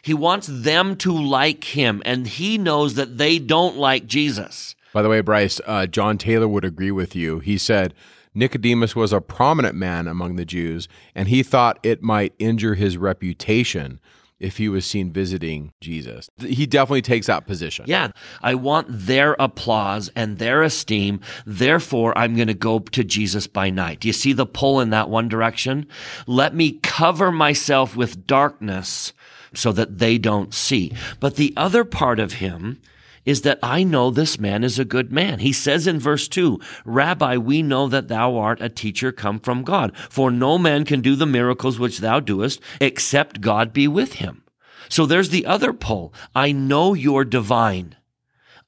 [0.09, 4.75] He wants them to like him, and he knows that they don't like Jesus.
[4.95, 7.41] By the way, Bryce, uh, John Taylor would agree with you.
[7.41, 7.93] He said
[8.33, 12.97] Nicodemus was a prominent man among the Jews, and he thought it might injure his
[12.97, 14.01] reputation
[14.41, 16.31] if he was seen visiting Jesus.
[16.39, 17.85] He definitely takes that position.
[17.87, 21.21] Yeah, I want their applause and their esteem.
[21.45, 24.01] Therefore, I'm going to go to Jesus by night.
[24.01, 25.87] Do you see the pull in that one direction?
[26.27, 29.13] Let me cover myself with darkness
[29.55, 30.93] so that they don't see.
[31.21, 32.81] But the other part of him
[33.25, 35.41] is that I know this man is a good man.
[35.41, 39.65] He says in verse 2, Rabbi, we know that thou art a teacher come from
[39.65, 44.15] God, for no man can do the miracles which thou doest except God be with
[44.15, 44.45] him.
[44.89, 46.15] So there's the other pull.
[46.35, 47.97] I know you're divine.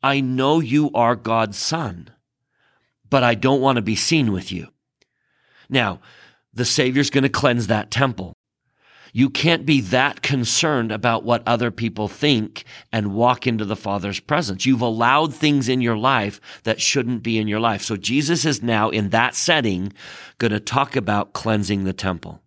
[0.03, 2.11] I know you are God's son,
[3.09, 4.69] but I don't want to be seen with you.
[5.69, 6.01] Now,
[6.53, 8.35] the Savior's going to cleanse that temple.
[9.13, 14.21] You can't be that concerned about what other people think and walk into the Father's
[14.21, 14.67] presence.
[14.67, 17.83] You've allowed things in your life that shouldn't be in your life.
[17.83, 19.93] So Jesus is now in that setting
[20.39, 22.43] going to talk about cleansing the temple.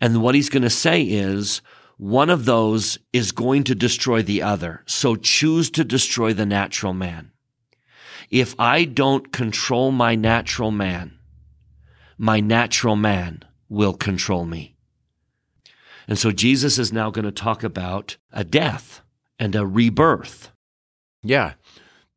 [0.00, 1.60] And what he's going to say is,
[1.98, 4.82] one of those is going to destroy the other.
[4.86, 7.32] So choose to destroy the natural man.
[8.30, 11.18] If I don't control my natural man,
[12.16, 14.76] my natural man will control me.
[16.10, 19.00] And so Jesus is now going to talk about a death
[19.38, 20.50] and a rebirth.
[21.22, 21.52] Yeah.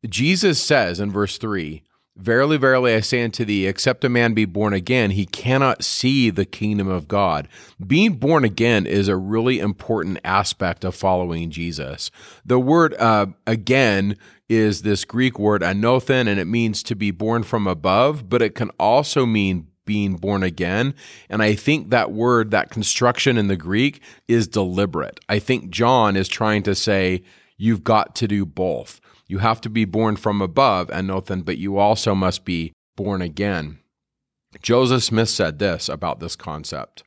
[0.04, 1.84] Jesus says in verse 3
[2.16, 6.30] Verily, verily, I say unto thee, except a man be born again, he cannot see
[6.30, 7.48] the kingdom of God.
[7.84, 12.12] Being born again is a really important aspect of following Jesus.
[12.44, 14.16] The word uh, again
[14.48, 18.54] is this Greek word anothen, and it means to be born from above, but it
[18.54, 20.94] can also mean being born again.
[21.28, 25.20] And I think that word, that construction in the Greek is deliberate.
[25.28, 27.22] I think John is trying to say,
[27.56, 29.00] you've got to do both.
[29.26, 33.22] You have to be born from above, and anothen, but you also must be born
[33.22, 33.78] again.
[34.62, 37.02] Joseph Smith said this about this concept.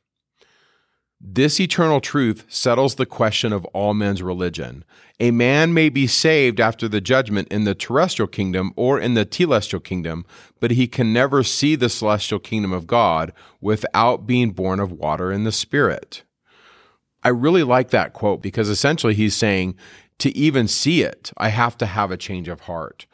[1.20, 4.84] This eternal truth settles the question of all men's religion.
[5.20, 9.26] A man may be saved after the judgment in the terrestrial kingdom or in the
[9.26, 10.24] telestial kingdom,
[10.60, 15.32] but he can never see the celestial kingdom of God without being born of water
[15.32, 16.22] and the Spirit.
[17.24, 19.74] I really like that quote because essentially he's saying
[20.18, 23.06] to even see it, I have to have a change of heart.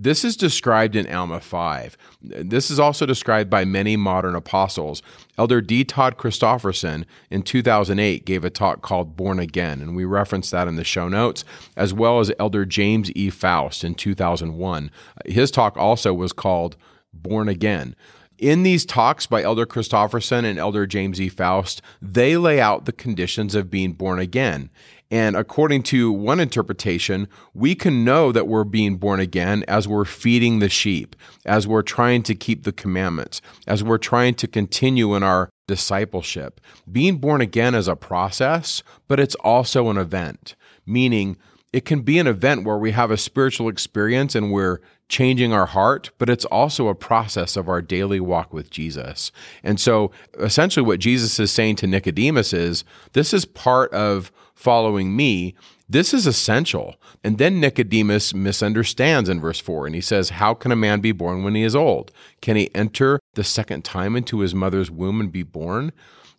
[0.00, 1.98] This is described in Alma 5.
[2.22, 5.02] This is also described by many modern apostles.
[5.36, 5.82] Elder D.
[5.82, 10.76] Todd Christofferson in 2008 gave a talk called Born Again, and we reference that in
[10.76, 11.44] the show notes,
[11.76, 13.28] as well as Elder James E.
[13.28, 14.92] Faust in 2001.
[15.26, 16.76] His talk also was called
[17.12, 17.96] Born Again.
[18.38, 21.28] In these talks by Elder Christofferson and Elder James E.
[21.28, 24.70] Faust, they lay out the conditions of being born again.
[25.10, 30.04] And according to one interpretation, we can know that we're being born again as we're
[30.04, 31.16] feeding the sheep,
[31.46, 36.60] as we're trying to keep the commandments, as we're trying to continue in our discipleship.
[36.90, 41.38] Being born again is a process, but it's also an event, meaning
[41.72, 45.66] it can be an event where we have a spiritual experience and we're changing our
[45.66, 49.32] heart, but it's also a process of our daily walk with Jesus.
[49.62, 55.16] And so essentially what Jesus is saying to Nicodemus is this is part of following
[55.16, 55.54] me.
[55.88, 56.96] This is essential.
[57.24, 61.12] And then Nicodemus misunderstands in verse 4 and he says, How can a man be
[61.12, 62.12] born when he is old?
[62.42, 65.92] Can he enter the second time into his mother's womb and be born?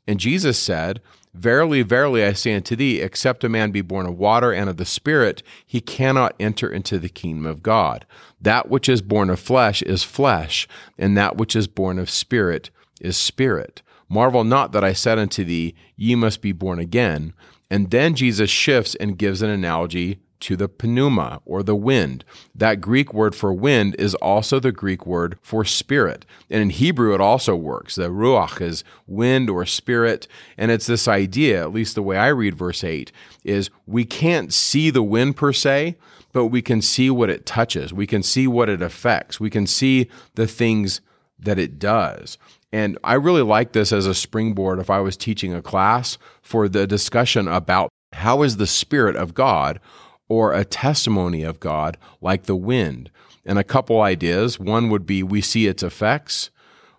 [0.07, 1.01] And Jesus said,
[1.33, 4.77] Verily, verily, I say unto thee, except a man be born of water and of
[4.77, 8.05] the Spirit, he cannot enter into the kingdom of God.
[8.41, 12.71] That which is born of flesh is flesh, and that which is born of spirit
[12.99, 13.81] is spirit.
[14.09, 17.33] Marvel not that I said unto thee, Ye must be born again.
[17.69, 22.23] And then Jesus shifts and gives an analogy to the pneuma or the wind.
[22.55, 26.25] That Greek word for wind is also the Greek word for spirit.
[26.49, 27.95] And in Hebrew, it also works.
[27.95, 30.27] The ruach is wind or spirit.
[30.57, 33.11] And it's this idea, at least the way I read verse 8,
[33.43, 35.97] is we can't see the wind per se,
[36.31, 37.91] but we can see what it touches.
[37.91, 39.39] We can see what it affects.
[39.39, 41.01] We can see the things
[41.39, 42.37] that it does.
[42.71, 46.69] And I really like this as a springboard if I was teaching a class for
[46.69, 49.79] the discussion about how is the Spirit of God
[50.29, 53.11] or a testimony of God like the wind.
[53.45, 54.59] And a couple ideas.
[54.59, 56.51] One would be we see its effects,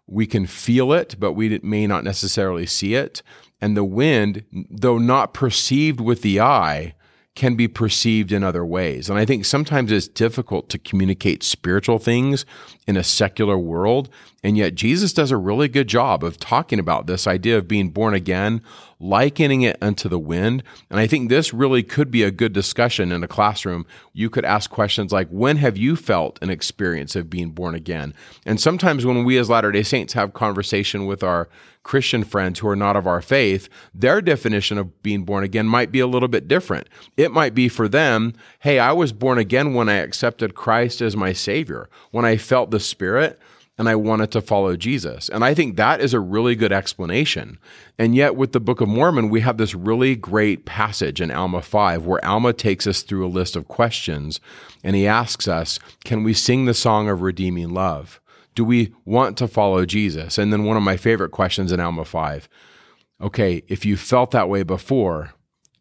[0.06, 3.22] we can feel it, but we may not necessarily see it.
[3.60, 6.94] And the wind, though not perceived with the eye,
[7.36, 9.08] can be perceived in other ways.
[9.08, 12.44] And I think sometimes it's difficult to communicate spiritual things
[12.86, 14.08] in a secular world.
[14.42, 17.90] And yet Jesus does a really good job of talking about this idea of being
[17.90, 18.62] born again,
[19.00, 20.62] likening it unto the wind.
[20.90, 23.86] And I think this really could be a good discussion in a classroom.
[24.12, 28.14] You could ask questions like, when have you felt an experience of being born again?
[28.44, 31.48] And sometimes when we as Latter-day Saints have conversation with our
[31.82, 35.90] Christian friends who are not of our faith, their definition of being born again might
[35.90, 36.86] be a little bit different.
[37.16, 41.16] It might be for them, hey, I was born again when I accepted Christ as
[41.16, 43.40] my Savior, when I felt the Spirit
[43.80, 45.30] and I wanted to follow Jesus.
[45.30, 47.58] And I think that is a really good explanation.
[47.98, 51.62] And yet, with the Book of Mormon, we have this really great passage in Alma
[51.62, 54.38] 5 where Alma takes us through a list of questions
[54.84, 58.20] and he asks us, Can we sing the song of redeeming love?
[58.54, 60.36] Do we want to follow Jesus?
[60.36, 62.50] And then one of my favorite questions in Alma 5
[63.22, 65.32] okay, if you felt that way before,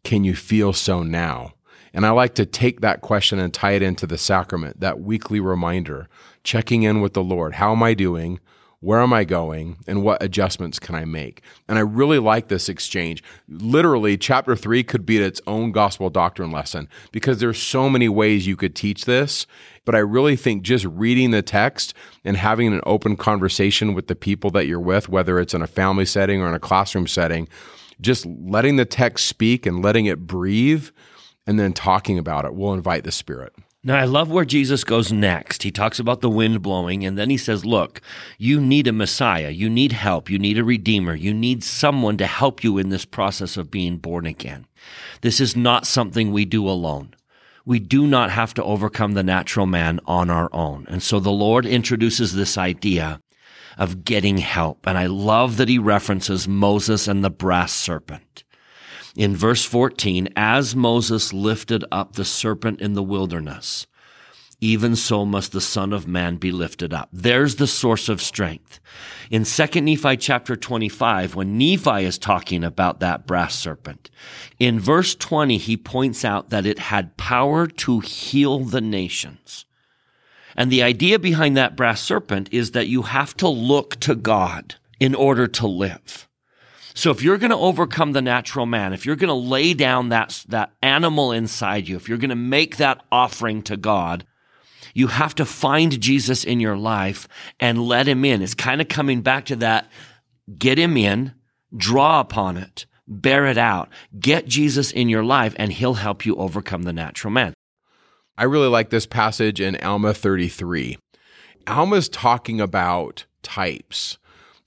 [0.04, 1.52] can you feel so now?
[1.92, 5.40] And I like to take that question and tie it into the sacrament, that weekly
[5.40, 6.08] reminder,
[6.44, 7.54] checking in with the Lord.
[7.54, 8.40] How am I doing?
[8.82, 9.76] Where am I going?
[9.86, 11.42] And what adjustments can I make?
[11.68, 13.22] And I really like this exchange.
[13.46, 18.46] Literally, chapter three could be its own gospel doctrine lesson because there's so many ways
[18.46, 19.46] you could teach this.
[19.84, 21.92] But I really think just reading the text
[22.24, 25.66] and having an open conversation with the people that you're with, whether it's in a
[25.66, 27.48] family setting or in a classroom setting,
[28.00, 30.88] just letting the text speak and letting it breathe
[31.46, 33.54] and then talking about it will invite the Spirit.
[33.82, 35.62] Now, I love where Jesus goes next.
[35.62, 38.02] He talks about the wind blowing, and then he says, Look,
[38.36, 39.48] you need a Messiah.
[39.48, 40.28] You need help.
[40.28, 41.14] You need a Redeemer.
[41.14, 44.66] You need someone to help you in this process of being born again.
[45.22, 47.14] This is not something we do alone.
[47.64, 50.84] We do not have to overcome the natural man on our own.
[50.88, 53.22] And so the Lord introduces this idea
[53.78, 54.86] of getting help.
[54.86, 58.44] And I love that he references Moses and the brass serpent
[59.20, 63.86] in verse 14, as Moses lifted up the serpent in the wilderness,
[64.62, 67.10] even so must the Son of Man be lifted up.
[67.12, 68.80] There's the source of strength.
[69.30, 74.08] In 2 Nephi chapter 25, when Nephi is talking about that brass serpent,
[74.58, 79.66] in verse 20, he points out that it had power to heal the nations.
[80.56, 84.76] And the idea behind that brass serpent is that you have to look to God
[84.98, 86.26] in order to live.
[86.94, 90.08] So if you're going to overcome the natural man, if you're going to lay down
[90.08, 94.24] that, that animal inside you, if you're going to make that offering to God,
[94.94, 98.42] you have to find Jesus in your life and let him in.
[98.42, 99.88] It's kind of coming back to that.
[100.58, 101.34] Get him in,
[101.76, 106.34] draw upon it, bear it out, get Jesus in your life, and he'll help you
[106.36, 107.54] overcome the natural man.
[108.36, 110.98] I really like this passage in Alma 33.
[111.66, 114.18] Alma's talking about types.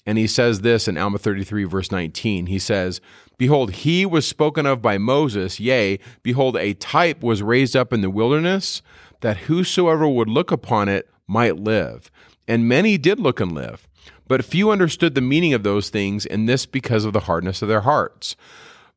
[0.06, 2.48] And he says this in Alma 33, verse 19.
[2.48, 3.00] He says,
[3.38, 8.02] Behold, he was spoken of by Moses, yea, behold, a type was raised up in
[8.02, 8.82] the wilderness,
[9.22, 12.12] that whosoever would look upon it might live.
[12.48, 13.88] And many did look and live.
[14.28, 17.68] But few understood the meaning of those things, and this because of the hardness of
[17.68, 18.36] their hearts.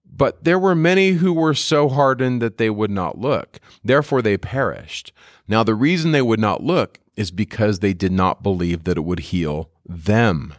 [0.05, 3.59] But there were many who were so hardened that they would not look.
[3.85, 5.13] Therefore they perished.
[5.49, 9.05] Now the reason they would not look is because they did not believe that it
[9.05, 10.55] would heal them.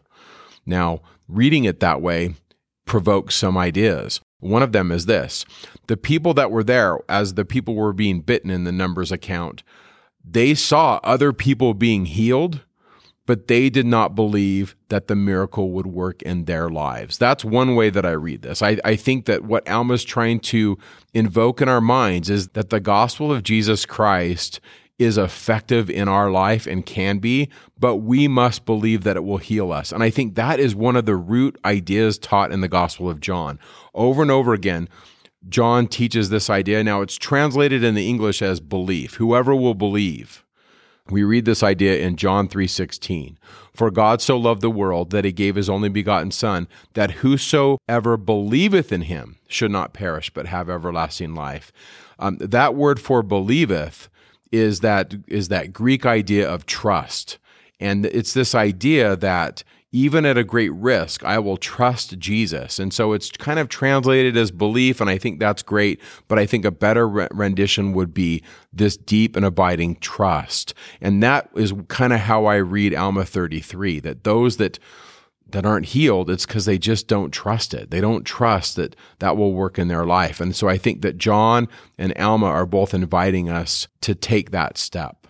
[0.68, 2.36] Now, reading it that way
[2.86, 4.22] provokes some ideas.
[4.40, 5.46] One of them is this
[5.88, 9.64] the people that were there, as the people were being bitten in the Numbers account,
[10.24, 12.62] they saw other people being healed,
[13.26, 17.18] but they did not believe that the miracle would work in their lives.
[17.18, 18.62] That's one way that I read this.
[18.62, 20.78] I, I think that what Alma's trying to
[21.14, 24.60] invoke in our minds is that the gospel of Jesus Christ
[25.00, 29.38] is effective in our life and can be, but we must believe that it will
[29.38, 29.92] heal us.
[29.92, 33.20] And I think that is one of the root ideas taught in the Gospel of
[33.20, 33.60] John.
[33.94, 34.90] Over and over again,
[35.48, 36.84] John teaches this idea.
[36.84, 39.16] Now it's translated in the English as belief.
[39.16, 40.44] Whoever will believe.
[41.10, 43.38] We read this idea in John 3:16.
[43.74, 48.18] For God so loved the world that he gave his only begotten son that whosoever
[48.18, 51.72] believeth in him should not perish but have everlasting life.
[52.20, 54.10] Um, that word for believeth
[54.52, 57.38] is that is that Greek idea of trust.
[57.80, 62.78] And it's this idea that even at a great risk, I will trust Jesus.
[62.78, 66.02] And so it's kind of translated as belief, and I think that's great.
[66.28, 68.44] But I think a better rendition would be
[68.74, 70.74] this deep and abiding trust.
[71.00, 74.78] And that is kind of how I read Alma 33 that those that
[75.52, 77.92] that aren't healed, it's because they just don't trust it.
[77.92, 80.40] They don't trust that that will work in their life.
[80.42, 81.68] And so I think that John
[81.98, 85.28] and Alma are both inviting us to take that step.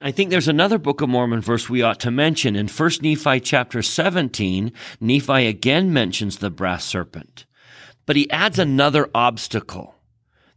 [0.00, 2.56] I think there's another Book of Mormon verse we ought to mention.
[2.56, 7.46] In 1 Nephi chapter 17, Nephi again mentions the brass serpent,
[8.04, 9.94] but he adds another obstacle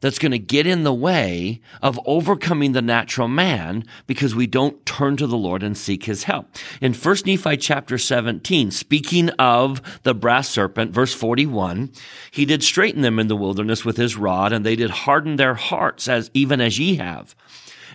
[0.05, 4.85] that's going to get in the way of overcoming the natural man because we don't
[4.85, 6.47] turn to the Lord and seek his help.
[6.79, 11.91] In 1 Nephi chapter 17, speaking of the brass serpent, verse 41,
[12.29, 15.55] he did straiten them in the wilderness with his rod, and they did harden their
[15.55, 17.35] hearts as even as ye have.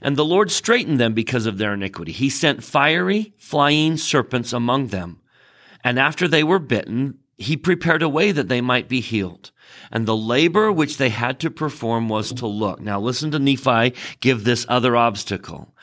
[0.02, 2.10] And the Lord straitened them because of their iniquity.
[2.10, 5.20] He sent fiery, flying serpents among them.
[5.84, 9.52] And after they were bitten, he prepared a way that they might be healed.
[9.90, 12.80] And the labor which they had to perform was to look.
[12.80, 15.74] Now listen to Nephi give this other obstacle.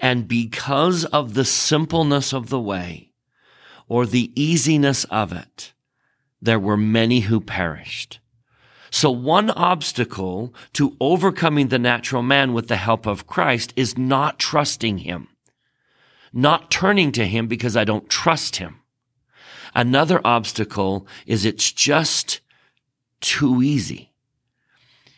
[0.00, 3.10] And because of the simpleness of the way,
[3.90, 5.74] or the easiness of it,
[6.40, 8.20] there were many who perished.
[8.90, 14.38] So one obstacle to overcoming the natural man with the help of Christ is not
[14.38, 15.28] trusting him,
[16.32, 18.80] not turning to him because I don't trust him.
[19.74, 22.40] Another obstacle is it's just
[23.20, 24.12] too easy.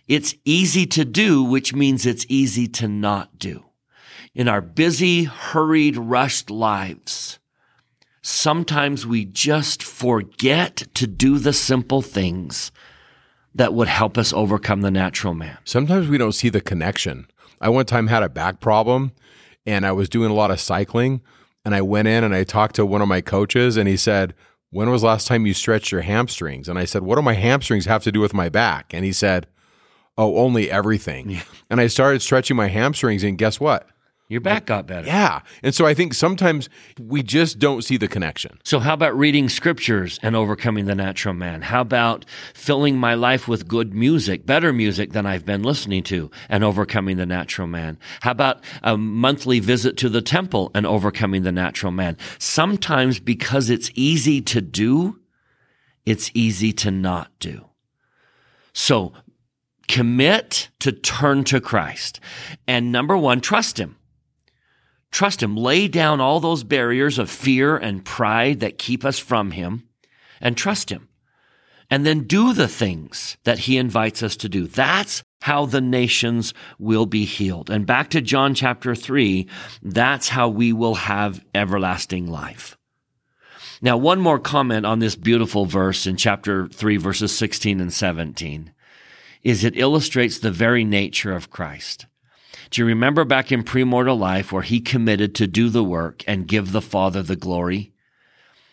[0.08, 3.64] It's easy to do, which means it's easy to not do.
[4.34, 7.38] In our busy, hurried, rushed lives,
[8.22, 12.72] sometimes we just forget to do the simple things
[13.54, 15.58] that would help us overcome the natural man.
[15.64, 17.26] Sometimes we don't see the connection.
[17.60, 19.12] I one time had a back problem
[19.66, 21.20] and I was doing a lot of cycling
[21.64, 24.34] and I went in and I talked to one of my coaches and he said,
[24.72, 26.68] when was the last time you stretched your hamstrings?
[26.68, 28.92] And I said, What do my hamstrings have to do with my back?
[28.92, 29.46] And he said,
[30.18, 31.30] Oh, only everything.
[31.30, 31.42] Yeah.
[31.70, 33.86] And I started stretching my hamstrings, and guess what?
[34.32, 35.06] Your back got better.
[35.06, 35.40] Yeah.
[35.62, 38.58] And so I think sometimes we just don't see the connection.
[38.64, 41.60] So, how about reading scriptures and overcoming the natural man?
[41.60, 42.24] How about
[42.54, 47.18] filling my life with good music, better music than I've been listening to, and overcoming
[47.18, 47.98] the natural man?
[48.22, 52.16] How about a monthly visit to the temple and overcoming the natural man?
[52.38, 55.20] Sometimes because it's easy to do,
[56.06, 57.66] it's easy to not do.
[58.72, 59.12] So,
[59.88, 62.18] commit to turn to Christ.
[62.66, 63.96] And number one, trust Him.
[65.12, 65.56] Trust Him.
[65.56, 69.86] Lay down all those barriers of fear and pride that keep us from Him
[70.40, 71.08] and trust Him.
[71.90, 74.66] And then do the things that He invites us to do.
[74.66, 77.68] That's how the nations will be healed.
[77.68, 79.46] And back to John chapter 3,
[79.82, 82.78] that's how we will have everlasting life.
[83.82, 88.72] Now, one more comment on this beautiful verse in chapter 3, verses 16 and 17
[89.42, 92.06] is it illustrates the very nature of Christ.
[92.72, 96.48] Do you remember back in premortal life where he committed to do the work and
[96.48, 97.92] give the Father the glory?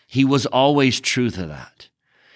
[0.06, 1.90] He was always true to that.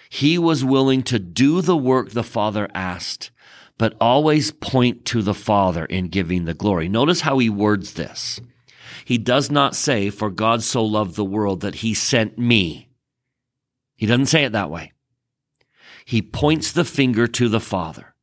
[0.07, 3.31] He was willing to do the work the Father asked,
[3.79, 6.87] but always point to the Father in giving the glory.
[6.87, 8.39] Notice how he words this.
[9.03, 12.89] He does not say, for God so loved the world that he sent me.
[13.95, 14.93] He doesn't say it that way.
[16.05, 18.14] He points the finger to the Father.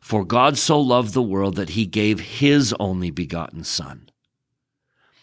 [0.00, 4.08] For God so loved the world that he gave his only begotten Son.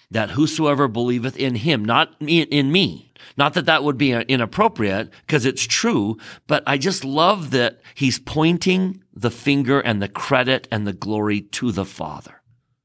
[0.09, 5.45] that whosoever believeth in him, not in me, not that that would be inappropriate because
[5.45, 6.17] it's true,
[6.47, 11.41] but I just love that he's pointing the finger and the credit and the glory
[11.41, 12.41] to the Father.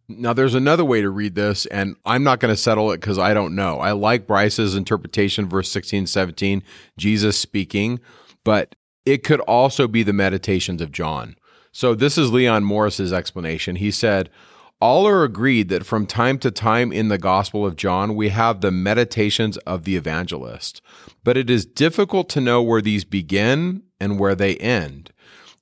[0.08, 3.18] Now, there's another way to read this, and I'm not going to settle it because
[3.18, 3.78] I don't know.
[3.78, 6.62] I like Bryce's interpretation, verse 16, 17,
[6.98, 8.00] Jesus speaking,
[8.44, 8.74] but
[9.06, 11.36] it could also be the meditations of John.
[11.72, 13.76] So, this is Leon Morris's explanation.
[13.76, 14.30] He said,
[14.82, 18.60] all are agreed that from time to time in the Gospel of John, we have
[18.60, 20.82] the meditations of the evangelist,
[21.22, 25.12] but it is difficult to know where these begin and where they end.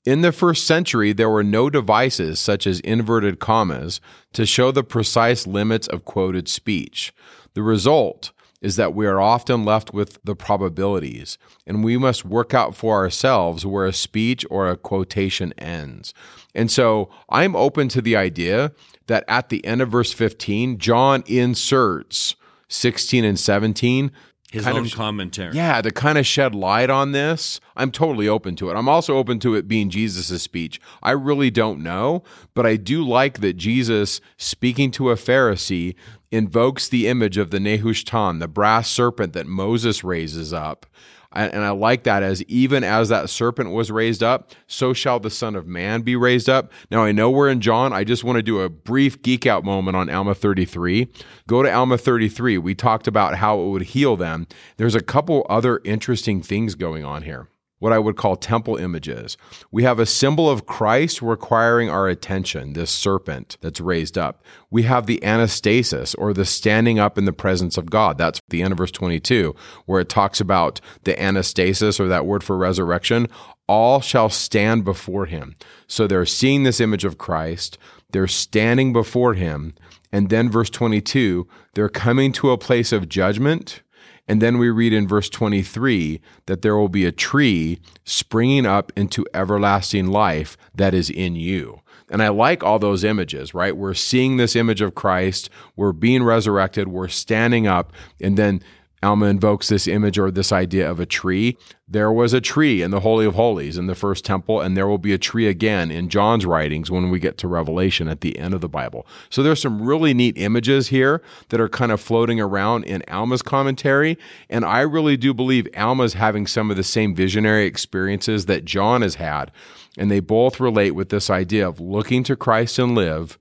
[0.06, 4.00] In the first century, there were no devices such as inverted commas
[4.32, 7.12] to show the precise limits of quoted speech.
[7.52, 12.52] The result is that we are often left with the probabilities, and we must work
[12.52, 16.12] out for ourselves where a speech or a quotation ends.
[16.54, 18.72] And so I'm open to the idea
[19.06, 22.36] that at the end of verse 15, John inserts
[22.68, 24.12] 16 and 17
[24.50, 25.54] his own of, commentary.
[25.54, 28.74] Yeah, to kind of shed light on this, I'm totally open to it.
[28.74, 30.80] I'm also open to it being Jesus' speech.
[31.02, 35.94] I really don't know, but I do like that Jesus, speaking to a Pharisee,
[36.30, 40.86] invokes the image of the Nehushtan, the brass serpent that Moses raises up,
[41.32, 45.30] and I like that as even as that serpent was raised up, so shall the
[45.30, 46.72] Son of Man be raised up.
[46.90, 47.92] Now, I know we're in John.
[47.92, 51.08] I just want to do a brief geek out moment on Alma 33.
[51.46, 52.58] Go to Alma 33.
[52.58, 54.48] We talked about how it would heal them.
[54.76, 57.48] There's a couple other interesting things going on here
[57.80, 59.36] what I would call temple images.
[59.72, 64.44] We have a symbol of Christ requiring our attention, this serpent that's raised up.
[64.70, 68.18] We have the anastasis, or the standing up in the presence of God.
[68.18, 69.56] That's the end of verse 22,
[69.86, 73.26] where it talks about the anastasis, or that word for resurrection.
[73.66, 75.56] All shall stand before him.
[75.86, 77.78] So they're seeing this image of Christ,
[78.12, 79.74] they're standing before him.
[80.12, 83.82] And then, verse 22, they're coming to a place of judgment
[84.28, 88.92] and then we read in verse 23 that there will be a tree springing up
[88.96, 91.80] into everlasting life that is in you.
[92.10, 93.76] And I like all those images, right?
[93.76, 98.62] We're seeing this image of Christ, we're being resurrected, we're standing up, and then
[99.02, 101.56] Alma invokes this image or this idea of a tree.
[101.88, 104.86] There was a tree in the Holy of Holies in the first temple, and there
[104.86, 108.38] will be a tree again in John's writings when we get to Revelation at the
[108.38, 109.06] end of the Bible.
[109.30, 113.42] So there's some really neat images here that are kind of floating around in Alma's
[113.42, 114.18] commentary.
[114.50, 119.02] And I really do believe Alma's having some of the same visionary experiences that John
[119.02, 119.50] has had.
[119.96, 123.38] And they both relate with this idea of looking to Christ and live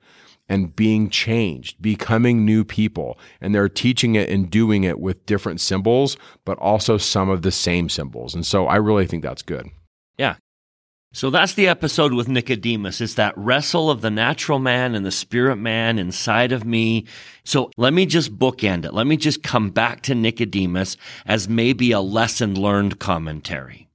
[0.49, 3.17] and being changed, becoming new people.
[3.39, 7.51] And they're teaching it and doing it with different symbols, but also some of the
[7.51, 8.35] same symbols.
[8.35, 9.69] And so I really think that's good.
[10.17, 10.35] Yeah.
[11.11, 13.01] So that's the episode with Nicodemus.
[13.01, 17.05] It's that wrestle of the natural man and the spirit man inside of me.
[17.43, 18.93] So let me just bookend it.
[18.93, 23.88] Let me just come back to Nicodemus as maybe a lesson learned commentary.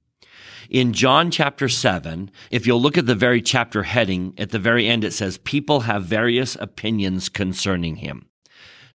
[0.75, 4.89] In John chapter 7, if you'll look at the very chapter heading, at the very
[4.89, 8.27] end it says, People have various opinions concerning him.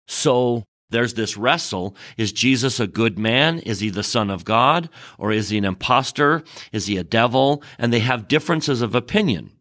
[0.08, 1.94] So there's this wrestle.
[2.16, 3.60] Is Jesus a good man?
[3.60, 4.88] Is he the son of God?
[5.18, 6.42] Or is he an impostor?
[6.72, 7.62] Is he a devil?
[7.78, 9.52] And they have differences of opinion.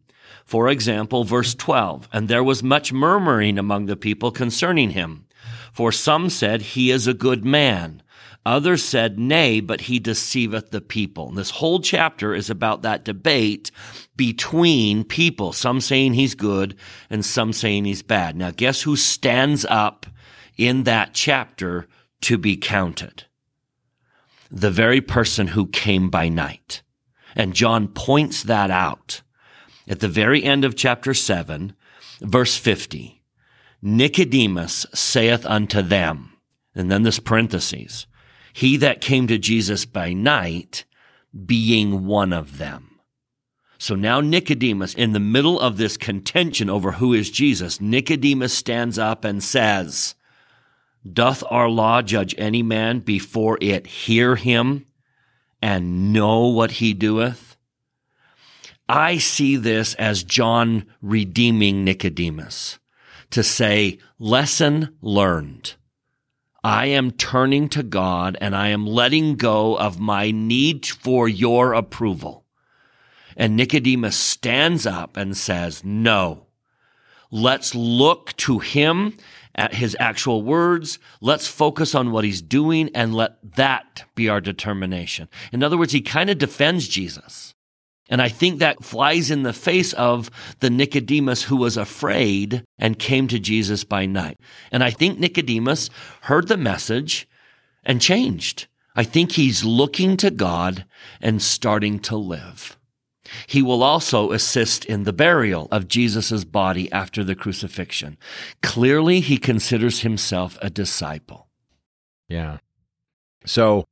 [0.44, 5.28] For example, verse 12, and there was much murmuring among the people concerning him.
[5.72, 8.02] For some said, he is a good man.
[8.48, 11.28] Others said, Nay, but he deceiveth the people.
[11.28, 13.70] And this whole chapter is about that debate
[14.16, 16.74] between people, some saying he's good
[17.10, 18.36] and some saying he's bad.
[18.36, 20.06] Now, guess who stands up
[20.56, 21.88] in that chapter
[22.22, 23.24] to be counted?
[24.50, 26.80] The very person who came by night.
[27.36, 29.20] And John points that out
[29.86, 31.74] at the very end of chapter 7,
[32.22, 33.22] verse 50.
[33.82, 36.32] Nicodemus saith unto them,
[36.74, 38.06] and then this parentheses,
[38.52, 40.84] he that came to Jesus by night
[41.46, 43.00] being one of them.
[43.78, 48.98] So now Nicodemus, in the middle of this contention over who is Jesus, Nicodemus stands
[48.98, 50.16] up and says,
[51.10, 54.86] Doth our law judge any man before it hear him
[55.62, 57.56] and know what he doeth?
[58.88, 62.78] I see this as John redeeming Nicodemus
[63.30, 65.74] to say, lesson learned.
[66.64, 71.72] I am turning to God and I am letting go of my need for your
[71.72, 72.44] approval.
[73.36, 76.46] And Nicodemus stands up and says, no,
[77.30, 79.16] let's look to him
[79.54, 80.98] at his actual words.
[81.20, 85.28] Let's focus on what he's doing and let that be our determination.
[85.52, 87.54] In other words, he kind of defends Jesus.
[88.08, 90.30] And I think that flies in the face of
[90.60, 94.38] the Nicodemus who was afraid and came to Jesus by night.
[94.72, 95.90] And I think Nicodemus
[96.22, 97.28] heard the message
[97.84, 98.66] and changed.
[98.96, 100.84] I think he's looking to God
[101.20, 102.78] and starting to live.
[103.46, 108.16] He will also assist in the burial of Jesus' body after the crucifixion.
[108.62, 111.48] Clearly, he considers himself a disciple.
[112.28, 112.58] Yeah.
[113.44, 113.86] So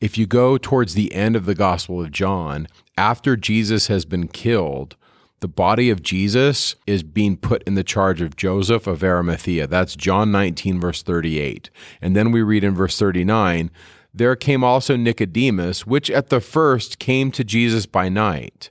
[0.00, 4.28] if you go towards the end of the Gospel of John, after Jesus has been
[4.28, 4.96] killed,
[5.40, 9.66] the body of Jesus is being put in the charge of Joseph of Arimathea.
[9.66, 11.70] That's John 19, verse 38.
[12.02, 13.70] And then we read in verse 39
[14.12, 18.70] there came also Nicodemus, which at the first came to Jesus by night,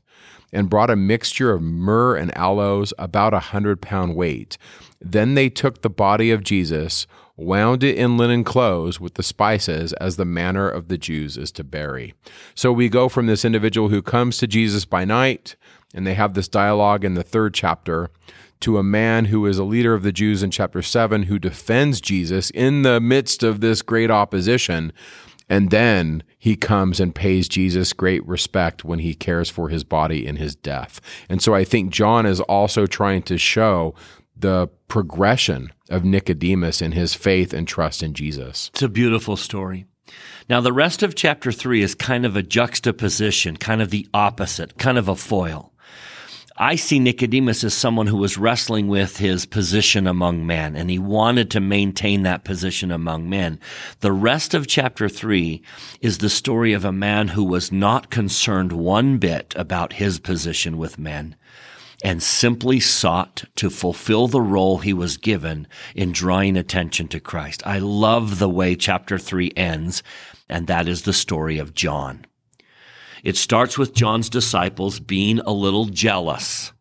[0.51, 4.57] and brought a mixture of myrrh and aloes, about a hundred pound weight.
[4.99, 7.07] Then they took the body of Jesus,
[7.39, 11.51] wound it in linen clothes with the spices, as the manner of the Jews is
[11.53, 12.13] to bury.
[12.55, 15.55] So we go from this individual who comes to Jesus by night,
[15.93, 18.09] and they have this dialogue in the third chapter,
[18.61, 22.01] to a man who is a leader of the Jews in chapter 7 who defends
[22.01, 24.91] Jesus in the midst of this great opposition.
[25.47, 30.27] And then he comes and pays Jesus great respect when he cares for his body
[30.27, 31.01] in his death.
[31.27, 33.95] And so I think John is also trying to show
[34.41, 38.69] the progression of Nicodemus in his faith and trust in Jesus.
[38.73, 39.85] It's a beautiful story.
[40.49, 44.77] Now, the rest of chapter three is kind of a juxtaposition, kind of the opposite,
[44.77, 45.71] kind of a foil.
[46.61, 50.99] I see Nicodemus as someone who was wrestling with his position among men, and he
[50.99, 53.61] wanted to maintain that position among men.
[54.01, 55.61] The rest of chapter three
[56.01, 60.77] is the story of a man who was not concerned one bit about his position
[60.77, 61.37] with men
[62.03, 67.61] and simply sought to fulfill the role he was given in drawing attention to Christ.
[67.65, 70.01] I love the way chapter three ends,
[70.47, 72.25] and that is the story of John.
[73.23, 76.71] It starts with John's disciples being a little jealous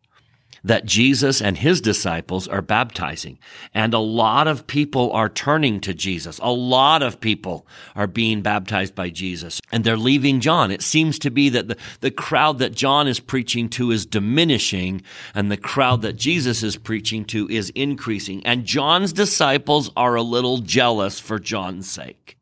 [0.63, 3.39] that Jesus and his disciples are baptizing.
[3.73, 6.39] And a lot of people are turning to Jesus.
[6.41, 10.71] A lot of people are being baptized by Jesus and they're leaving John.
[10.71, 15.01] It seems to be that the, the crowd that John is preaching to is diminishing
[15.33, 18.45] and the crowd that Jesus is preaching to is increasing.
[18.45, 22.37] And John's disciples are a little jealous for John's sake.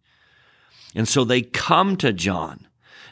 [0.95, 2.66] And so they come to John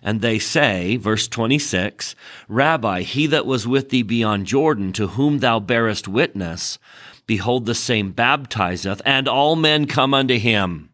[0.06, 2.16] and they say, verse 26,
[2.48, 6.78] Rabbi, he that was with thee beyond Jordan, to whom thou bearest witness,
[7.26, 10.92] behold, the same baptizeth, and all men come unto him.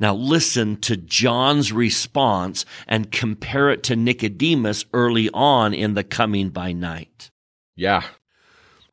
[0.00, 6.48] Now listen to John's response and compare it to Nicodemus early on in the coming
[6.48, 7.30] by night.
[7.76, 8.02] Yeah,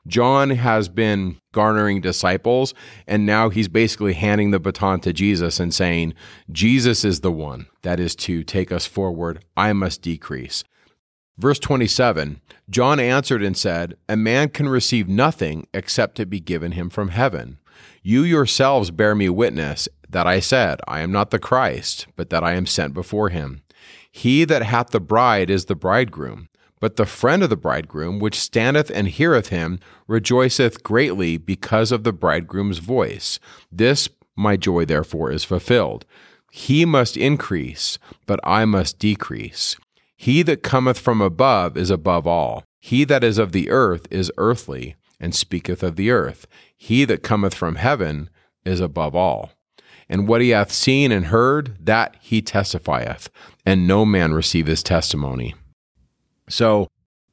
[0.08, 2.74] John has been garnering disciples,
[3.06, 6.14] and now he's basically handing the baton to Jesus and saying,
[6.52, 9.44] Jesus is the one that is to take us forward.
[9.56, 10.64] I must decrease.
[11.38, 16.74] Verse 27 John answered and said, A man can receive nothing except it be given
[16.74, 17.60] him from heaven.
[18.02, 22.44] You yourselves bear me witness that I said, I am not the Christ, but that
[22.44, 23.62] I am sent before him.
[24.12, 26.50] He that hath the bride is the bridegroom.
[26.80, 32.04] But the friend of the bridegroom, which standeth and heareth him, rejoiceth greatly because of
[32.04, 33.40] the bridegroom's voice.
[33.72, 36.06] This my joy therefore is fulfilled.
[36.52, 39.76] He must increase, but I must decrease.
[40.16, 42.64] He that cometh from above is above all.
[42.80, 46.48] He that is of the earth is earthly, and speaketh of the earth.
[46.76, 48.30] He that cometh from heaven
[48.64, 49.52] is above all.
[50.08, 53.30] And what he hath seen and heard, that he testifieth,
[53.66, 55.54] and no man receiveth his testimony.
[56.50, 56.88] So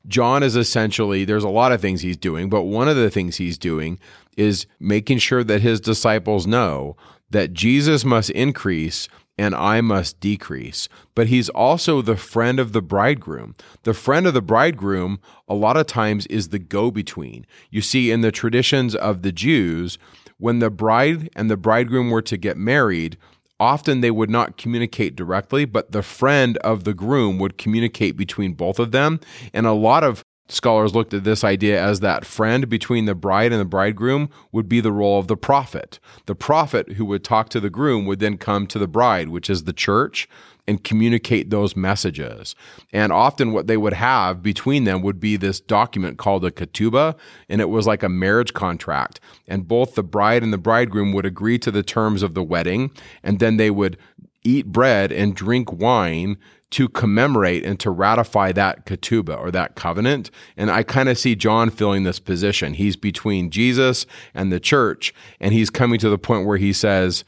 [0.06, 3.36] John is essentially, there's a lot of things he's doing, but one of the things
[3.36, 3.98] he's doing
[4.36, 6.96] is making sure that his disciples know
[7.30, 10.88] that Jesus must increase and I must decrease.
[11.14, 13.56] But he's also the friend of the bridegroom.
[13.82, 17.46] The friend of the bridegroom, a lot of times, is the go between.
[17.70, 19.98] You see, in the traditions of the Jews,
[20.38, 23.16] when the bride and the bridegroom were to get married,
[23.60, 28.54] often they would not communicate directly, but the friend of the groom would communicate between
[28.54, 29.20] both of them.
[29.52, 33.52] And a lot of scholars looked at this idea as that friend between the bride
[33.52, 35.98] and the bridegroom would be the role of the prophet.
[36.26, 39.48] The prophet who would talk to the groom would then come to the bride, which
[39.48, 40.28] is the church,
[40.66, 42.54] and communicate those messages.
[42.92, 47.16] And often what they would have between them would be this document called a ketubah,
[47.48, 49.20] and it was like a marriage contract.
[49.46, 52.90] And both the bride and the bridegroom would agree to the terms of the wedding,
[53.22, 53.98] and then they would
[54.42, 56.36] eat bread and drink wine
[56.70, 60.30] to commemorate and to ratify that ketubah or that covenant.
[60.56, 62.74] And I kind of see John filling this position.
[62.74, 67.24] He's between Jesus and the church, and he's coming to the point where he says,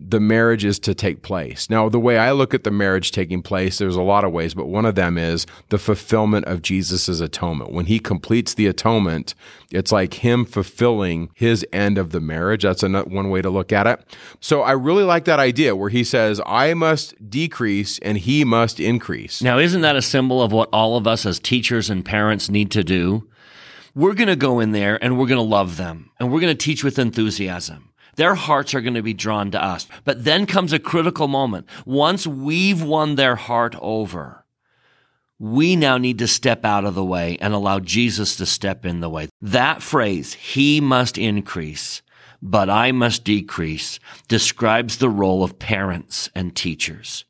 [0.00, 1.68] the marriage is to take place.
[1.68, 4.54] Now, the way I look at the marriage taking place, there's a lot of ways,
[4.54, 7.72] but one of them is the fulfillment of Jesus' atonement.
[7.72, 9.34] When he completes the atonement,
[9.72, 12.62] it's like him fulfilling his end of the marriage.
[12.62, 14.16] That's another, one way to look at it.
[14.40, 18.78] So I really like that idea where he says, I must decrease and he must
[18.78, 19.42] increase.
[19.42, 22.70] Now, isn't that a symbol of what all of us as teachers and parents need
[22.70, 23.28] to do?
[23.96, 26.56] We're going to go in there and we're going to love them and we're going
[26.56, 27.87] to teach with enthusiasm
[28.18, 29.86] their hearts are going to be drawn to us.
[30.04, 31.68] But then comes a critical moment.
[31.86, 34.44] Once we've won their heart over,
[35.38, 38.98] we now need to step out of the way and allow Jesus to step in
[38.98, 39.28] the way.
[39.40, 42.02] That phrase, he must increase,
[42.42, 47.24] but I must decrease, describes the role of parents and teachers.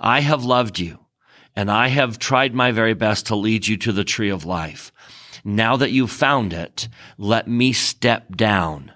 [0.00, 1.00] I have loved you
[1.54, 4.90] and I have tried my very best to lead you to the tree of life.
[5.44, 8.90] Now that you've found it, let me step down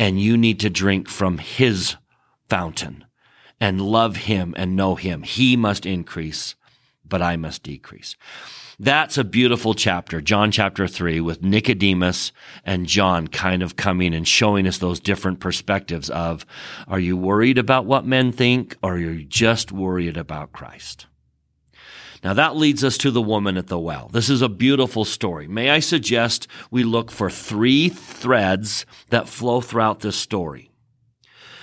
[0.00, 1.96] and you need to drink from his
[2.48, 3.04] fountain
[3.60, 5.22] and love him and know him.
[5.22, 6.54] He must increase,
[7.04, 8.16] but I must decrease.
[8.78, 12.32] That's a beautiful chapter, John chapter three, with Nicodemus
[12.64, 16.46] and John kind of coming and showing us those different perspectives of,
[16.88, 21.08] are you worried about what men think or are you just worried about Christ?
[22.22, 24.08] Now that leads us to the woman at the well.
[24.12, 25.48] This is a beautiful story.
[25.48, 30.70] May I suggest we look for three threads that flow throughout this story.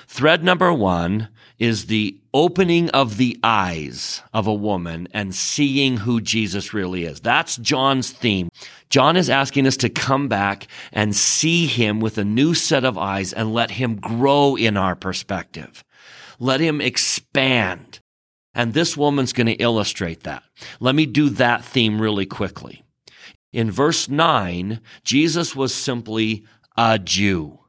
[0.07, 6.21] Thread number one is the opening of the eyes of a woman and seeing who
[6.21, 7.19] Jesus really is.
[7.19, 8.49] That's John's theme.
[8.89, 12.97] John is asking us to come back and see him with a new set of
[12.97, 15.83] eyes and let him grow in our perspective.
[16.39, 17.99] Let him expand.
[18.57, 20.41] And this woman's going to illustrate that.
[20.79, 22.83] Let me do that theme really quickly.
[23.53, 26.43] In verse 9, Jesus was simply
[26.75, 27.59] a Jew.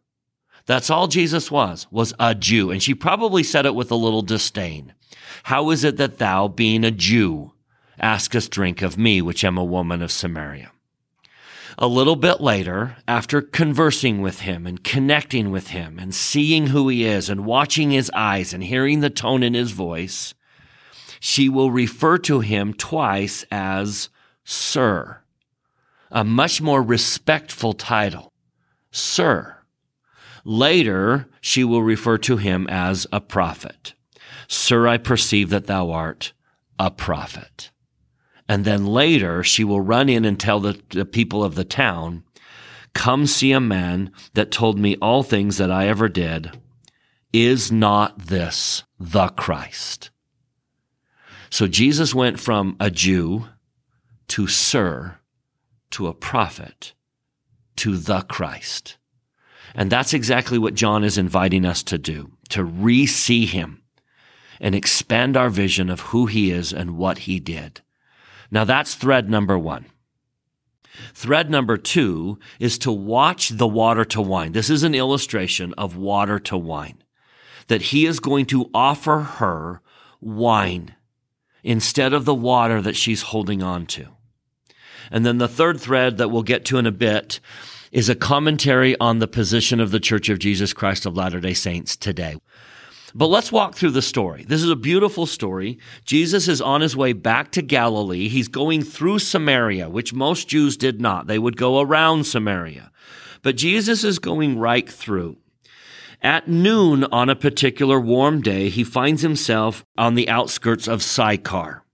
[0.64, 2.70] That's all Jesus was, was a Jew.
[2.70, 4.94] And she probably said it with a little disdain.
[5.42, 7.52] How is it that thou, being a Jew,
[8.00, 10.72] askest drink of me, which am a woman of Samaria?
[11.76, 16.88] A little bit later, after conversing with him and connecting with him and seeing who
[16.88, 20.32] he is and watching his eyes and hearing the tone in his voice,
[21.20, 24.08] she will refer to him twice as
[24.44, 25.20] Sir,
[26.10, 28.32] a much more respectful title.
[28.90, 29.56] Sir.
[30.44, 33.92] Later, she will refer to him as a prophet.
[34.46, 36.32] Sir, I perceive that thou art
[36.78, 37.70] a prophet.
[38.48, 42.24] And then later, she will run in and tell the, the people of the town,
[42.94, 46.58] Come see a man that told me all things that I ever did.
[47.32, 50.10] Is not this the Christ?
[51.50, 53.46] So Jesus went from a Jew
[54.28, 55.18] to Sir
[55.90, 56.92] to a prophet
[57.76, 58.98] to the Christ.
[59.74, 63.82] And that's exactly what John is inviting us to do, to re-see him
[64.60, 67.80] and expand our vision of who he is and what he did.
[68.50, 69.86] Now that's thread number one.
[71.14, 74.52] Thread number two is to watch the water to wine.
[74.52, 77.04] This is an illustration of water to wine,
[77.68, 79.80] that he is going to offer her
[80.20, 80.96] wine
[81.62, 84.08] instead of the water that she's holding on to.
[85.10, 87.40] And then the third thread that we'll get to in a bit
[87.90, 91.96] is a commentary on the position of the Church of Jesus Christ of Latter-day Saints
[91.96, 92.36] today.
[93.14, 94.44] But let's walk through the story.
[94.46, 95.78] This is a beautiful story.
[96.04, 98.28] Jesus is on his way back to Galilee.
[98.28, 101.26] He's going through Samaria, which most Jews did not.
[101.26, 102.92] They would go around Samaria.
[103.42, 105.38] But Jesus is going right through.
[106.22, 111.84] At noon on a particular warm day, he finds himself on the outskirts of Sychar.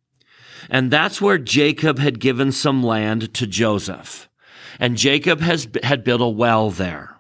[0.70, 4.30] And that's where Jacob had given some land to Joseph.
[4.80, 7.16] And Jacob has, had built a well there.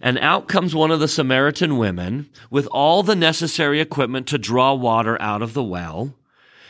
[0.00, 4.74] And out comes one of the Samaritan women with all the necessary equipment to draw
[4.74, 6.14] water out of the well.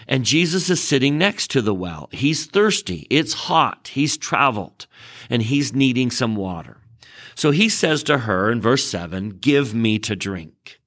[0.06, 2.08] And Jesus is sitting next to the well.
[2.12, 3.06] He's thirsty.
[3.08, 3.90] It's hot.
[3.94, 4.86] He's traveled
[5.30, 6.81] and he's needing some water.
[7.34, 10.80] So he says to her in verse 7, Give me to drink.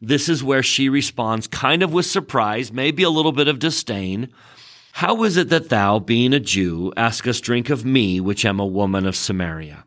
[0.00, 4.32] This is where she responds, kind of with surprise, maybe a little bit of disdain.
[4.94, 8.66] How is it that thou, being a Jew, askest drink of me, which am a
[8.66, 9.84] woman of Samaria?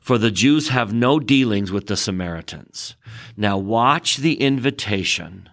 [0.00, 2.96] For the Jews have no dealings with the Samaritans.
[3.36, 5.48] Now watch the invitation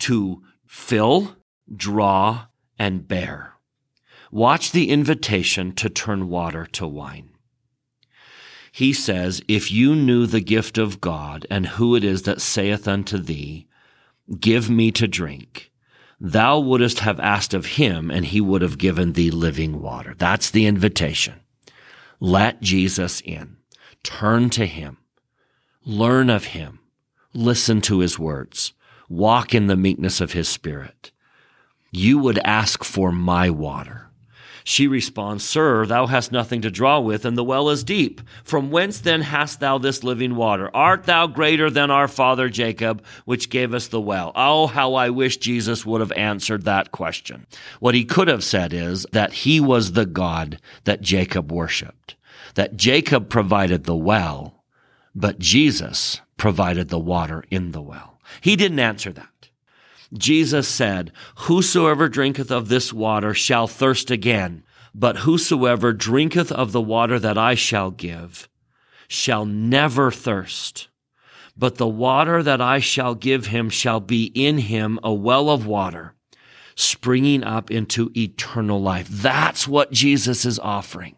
[0.00, 1.36] to fill,
[1.74, 2.46] draw,
[2.78, 3.54] and bear.
[4.30, 7.33] Watch the invitation to turn water to wine
[8.76, 12.88] he says, If you knew the gift of God and who it is that saith
[12.88, 13.68] unto thee,
[14.40, 15.70] Give me to drink,
[16.18, 20.16] thou wouldst have asked of him, and he would have given thee living water.
[20.18, 21.34] That's the invitation.
[22.18, 23.58] Let Jesus in.
[24.02, 24.96] Turn to him.
[25.84, 26.80] Learn of him.
[27.32, 28.72] listen to his words,
[29.08, 31.12] walk in the meekness of his spirit,
[31.92, 34.10] you would ask for my water.
[34.66, 38.22] She responds, Sir, thou hast nothing to draw with, and the well is deep.
[38.44, 40.74] From whence then hast thou this living water?
[40.74, 44.32] Art thou greater than our father Jacob, which gave us the well?
[44.34, 47.46] Oh, how I wish Jesus would have answered that question.
[47.78, 52.16] What he could have said is that he was the God that Jacob worshiped,
[52.54, 54.64] that Jacob provided the well,
[55.14, 58.18] but Jesus provided the water in the well.
[58.40, 59.28] He didn't answer that.
[60.16, 64.62] Jesus said, Whosoever drinketh of this water shall thirst again,
[64.94, 68.48] but whosoever drinketh of the water that I shall give
[69.08, 70.88] shall never thirst.
[71.56, 75.66] But the water that I shall give him shall be in him a well of
[75.66, 76.14] water,
[76.74, 79.08] springing up into eternal life.
[79.08, 81.16] That's what Jesus is offering.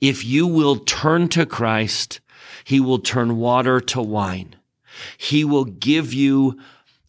[0.00, 2.20] If you will turn to Christ,
[2.64, 4.56] he will turn water to wine.
[5.16, 6.58] He will give you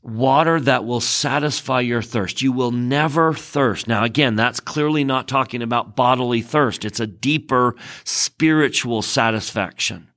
[0.04, 2.42] water that will satisfy your thirst.
[2.42, 3.88] You will never thirst.
[3.88, 6.86] Now, again, that's clearly not talking about bodily thirst.
[6.86, 10.10] It's a deeper spiritual satisfaction.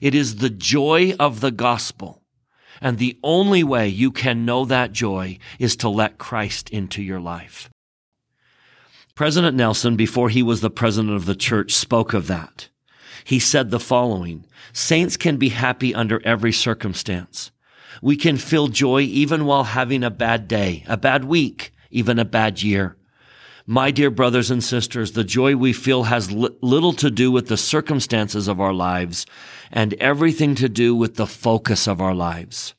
[0.00, 2.22] It is the joy of the gospel.
[2.80, 7.20] And the only way you can know that joy is to let Christ into your
[7.20, 7.70] life.
[9.14, 12.68] President Nelson, before he was the president of the church, spoke of that.
[13.24, 17.50] He said the following, Saints can be happy under every circumstance.
[18.02, 22.24] We can feel joy even while having a bad day, a bad week, even a
[22.24, 22.96] bad year.
[23.68, 27.48] My dear brothers and sisters, the joy we feel has li- little to do with
[27.48, 29.26] the circumstances of our lives
[29.72, 32.74] and everything to do with the focus of our lives.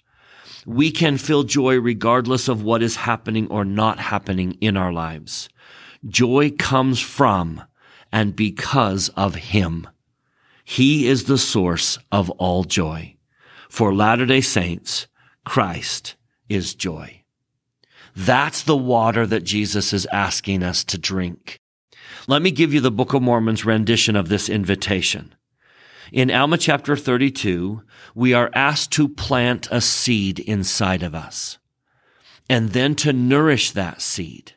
[0.66, 5.50] We can feel joy regardless of what is happening or not happening in our lives.
[6.08, 7.64] Joy comes from
[8.10, 9.88] and because of Him.
[10.64, 13.17] He is the source of all joy.
[13.70, 15.08] For Latter-day Saints,
[15.46, 16.16] Christ
[16.50, 17.24] is joy.
[18.16, 21.60] That's the water that Jesus is asking us to drink.
[22.28, 25.36] Let me give you the Book of Mormon's rendition of this invitation.
[26.12, 27.84] In Alma chapter 32,
[28.16, 31.58] we are asked to plant a seed inside of us
[32.50, 34.54] and then to nourish that seed.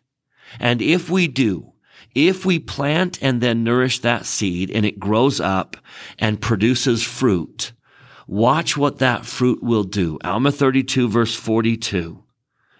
[0.58, 1.72] And if we do,
[2.14, 5.76] if we plant and then nourish that seed and it grows up
[6.18, 7.72] and produces fruit,
[8.30, 10.16] Watch what that fruit will do.
[10.22, 12.22] Alma 32 verse 42.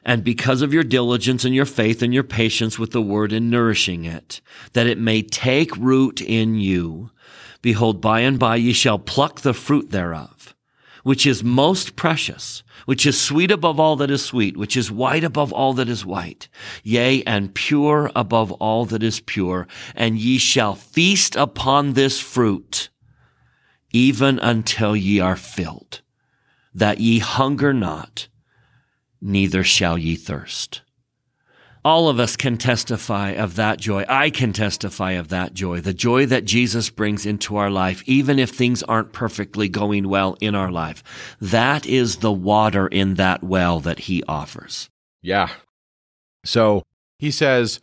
[0.04, 3.50] And because of your diligence and your faith and your patience with the word in
[3.50, 4.40] nourishing it,
[4.74, 7.10] that it may take root in you,
[7.62, 10.54] behold, by and by ye shall pluck the fruit thereof,
[11.02, 15.24] which is most precious, which is sweet above all that is sweet, which is white
[15.24, 16.46] above all that is white,
[16.84, 22.88] yea, and pure above all that is pure, and ye shall feast upon this fruit
[23.92, 26.02] even until ye are filled,
[26.74, 28.28] that ye hunger not,
[29.20, 30.82] neither shall ye thirst.
[31.82, 34.04] All of us can testify of that joy.
[34.06, 38.38] I can testify of that joy, the joy that Jesus brings into our life, even
[38.38, 41.02] if things aren't perfectly going well in our life.
[41.40, 44.90] That is the water in that well that he offers.
[45.22, 45.48] Yeah.
[46.44, 46.82] So
[47.18, 47.80] he says,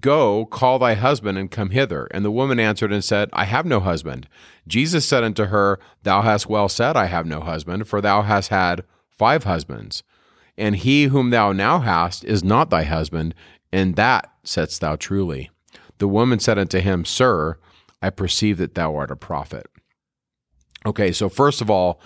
[0.00, 2.06] Go, call thy husband, and come hither.
[2.10, 4.28] And the woman answered and said, I have no husband.
[4.66, 8.48] Jesus said unto her, Thou hast well said, I have no husband, for thou hast
[8.48, 10.02] had five husbands.
[10.58, 13.34] And he whom thou now hast is not thy husband,
[13.72, 15.50] and that saidst thou truly.
[15.98, 17.58] The woman said unto him, Sir,
[18.02, 19.66] I perceive that thou art a prophet.
[20.84, 22.00] Okay, so first of all,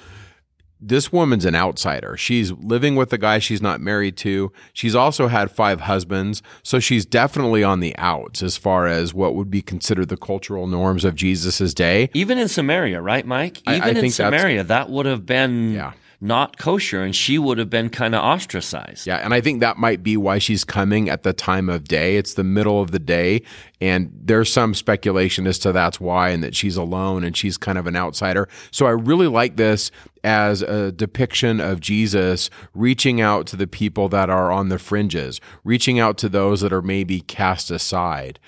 [0.83, 2.17] this woman's an outsider.
[2.17, 4.53] She's living with a guy she's not married to.
[4.73, 6.43] She's also had five husbands.
[6.63, 10.67] So she's definitely on the outs as far as what would be considered the cultural
[10.67, 12.11] norms of Jesus's day.
[12.15, 13.61] Even in Samaria, right, Mike?
[13.69, 15.93] Even I, I in Samaria, that would have been yeah
[16.23, 19.09] not kosher and she would have been kind of ostracized.
[19.09, 22.17] Yeah, and I think that might be why she's coming at the time of day.
[22.17, 23.43] It's the middle of the day
[23.81, 27.77] and there's some speculation as to that's why and that she's alone and she's kind
[27.77, 28.49] of an outsider.
[28.71, 29.91] So I really like this
[30.23, 35.41] as a depiction of Jesus reaching out to the people that are on the fringes,
[35.65, 38.39] reaching out to those that are maybe cast aside.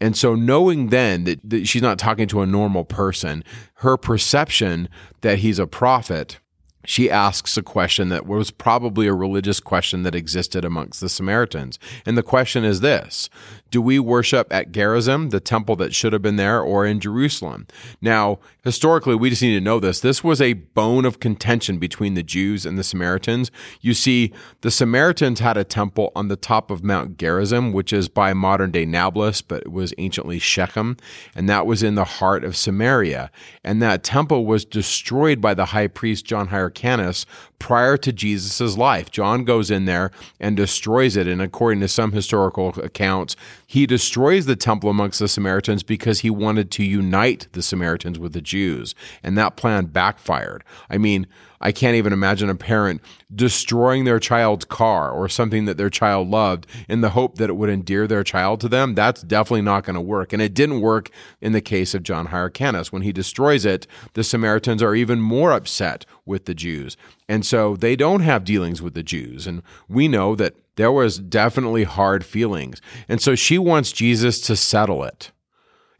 [0.00, 3.42] And so, knowing then that, that, she's not talking to a normal person,
[3.76, 4.90] her perception
[5.22, 6.38] that he's a prophet
[6.86, 11.78] she asks a question that was probably a religious question that existed amongst the Samaritans.
[12.06, 13.28] And the question is this
[13.70, 17.66] Do we worship at Gerizim, the temple that should have been there, or in Jerusalem?
[18.00, 20.00] Now, historically, we just need to know this.
[20.00, 23.50] This was a bone of contention between the Jews and the Samaritans.
[23.80, 28.08] You see, the Samaritans had a temple on the top of Mount Gerizim, which is
[28.08, 30.96] by modern day Nablus, but it was anciently Shechem,
[31.34, 33.30] and that was in the heart of Samaria.
[33.64, 37.26] And that temple was destroyed by the high priest John Hyrcanus
[37.58, 39.10] prior to Jesus' life.
[39.10, 41.26] John goes in there and destroys it.
[41.26, 43.36] And according to some historical accounts,
[43.66, 48.32] he destroys the temple amongst the Samaritans because he wanted to unite the Samaritans with
[48.32, 48.94] the Jews.
[49.22, 50.64] And that plan backfired.
[50.90, 51.26] I mean,
[51.60, 53.00] I can't even imagine a parent
[53.34, 57.54] destroying their child's car or something that their child loved in the hope that it
[57.54, 58.94] would endear their child to them.
[58.94, 60.32] That's definitely not going to work.
[60.32, 62.92] And it didn't work in the case of John Hyrcanus.
[62.92, 66.96] When he destroys it, the Samaritans are even more upset with the Jews.
[67.28, 69.46] And so they don't have dealings with the Jews.
[69.46, 72.80] And we know that there was definitely hard feelings.
[73.08, 75.32] And so she wants Jesus to settle it.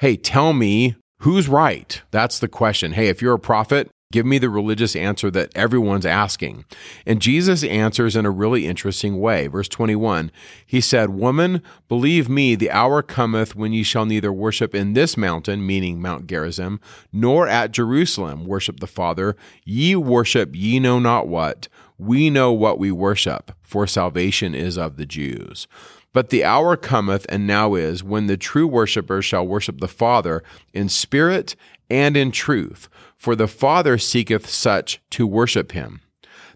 [0.00, 2.00] Hey, tell me who's right?
[2.10, 2.92] That's the question.
[2.92, 6.64] Hey, if you're a prophet, Give me the religious answer that everyone's asking.
[7.04, 9.46] And Jesus answers in a really interesting way.
[9.46, 10.32] Verse 21
[10.64, 15.18] He said, Woman, believe me, the hour cometh when ye shall neither worship in this
[15.18, 16.80] mountain, meaning Mount Gerizim,
[17.12, 19.36] nor at Jerusalem worship the Father.
[19.66, 21.68] Ye worship ye know not what.
[21.98, 25.68] We know what we worship, for salvation is of the Jews.
[26.16, 30.42] But the hour cometh, and now is, when the true worshippers shall worship the Father
[30.72, 31.56] in spirit
[31.90, 32.88] and in truth
[33.18, 36.00] for the Father seeketh such to worship him.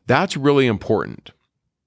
[0.07, 1.33] That's really important.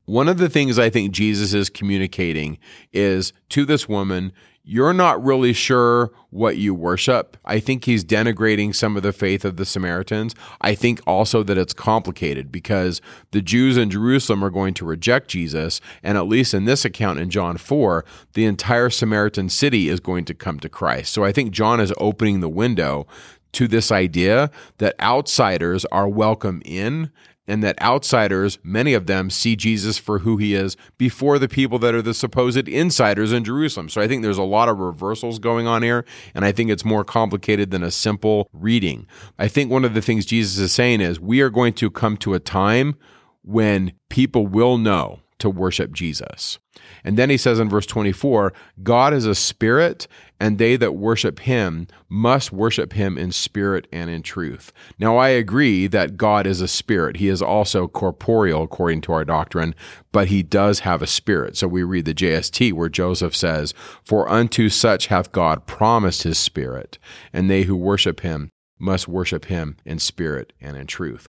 [0.05, 2.59] One of the things I think Jesus is communicating
[2.91, 4.33] is to this woman,
[4.65, 7.35] you're not really sure what you worship.
[7.43, 10.33] I think he's denigrating some of the faith of the Samaritans.
[10.61, 13.01] I think also that it's complicated because
[13.31, 15.81] the Jews in Jerusalem are going to reject Jesus.
[16.01, 20.23] And at least in this account in John 4, the entire Samaritan city is going
[20.25, 21.11] to come to Christ.
[21.11, 23.05] So I think John is opening the window
[23.51, 27.11] to this idea that outsiders are welcome in
[27.47, 31.79] and that outsiders, many of them, see Jesus for who he is before the people
[31.79, 33.89] that are the supposed insiders in Jerusalem.
[33.89, 36.85] So I think there's a lot of reversals going on here, and I think it's
[36.85, 39.07] more complicated than a simple reading.
[39.37, 42.17] I think one of the things Jesus is saying is we are going to come
[42.17, 42.95] to a time
[43.41, 46.59] when people will know to worship Jesus.
[47.03, 50.07] And then he says in verse 24, God is a spirit,
[50.39, 54.71] and they that worship him must worship him in spirit and in truth.
[54.97, 57.17] Now, I agree that God is a spirit.
[57.17, 59.75] He is also corporeal, according to our doctrine,
[60.11, 61.57] but he does have a spirit.
[61.57, 63.73] So we read the JST where Joseph says,
[64.03, 66.97] For unto such hath God promised his spirit,
[67.31, 68.49] and they who worship him
[68.79, 71.25] must worship him in spirit and in truth.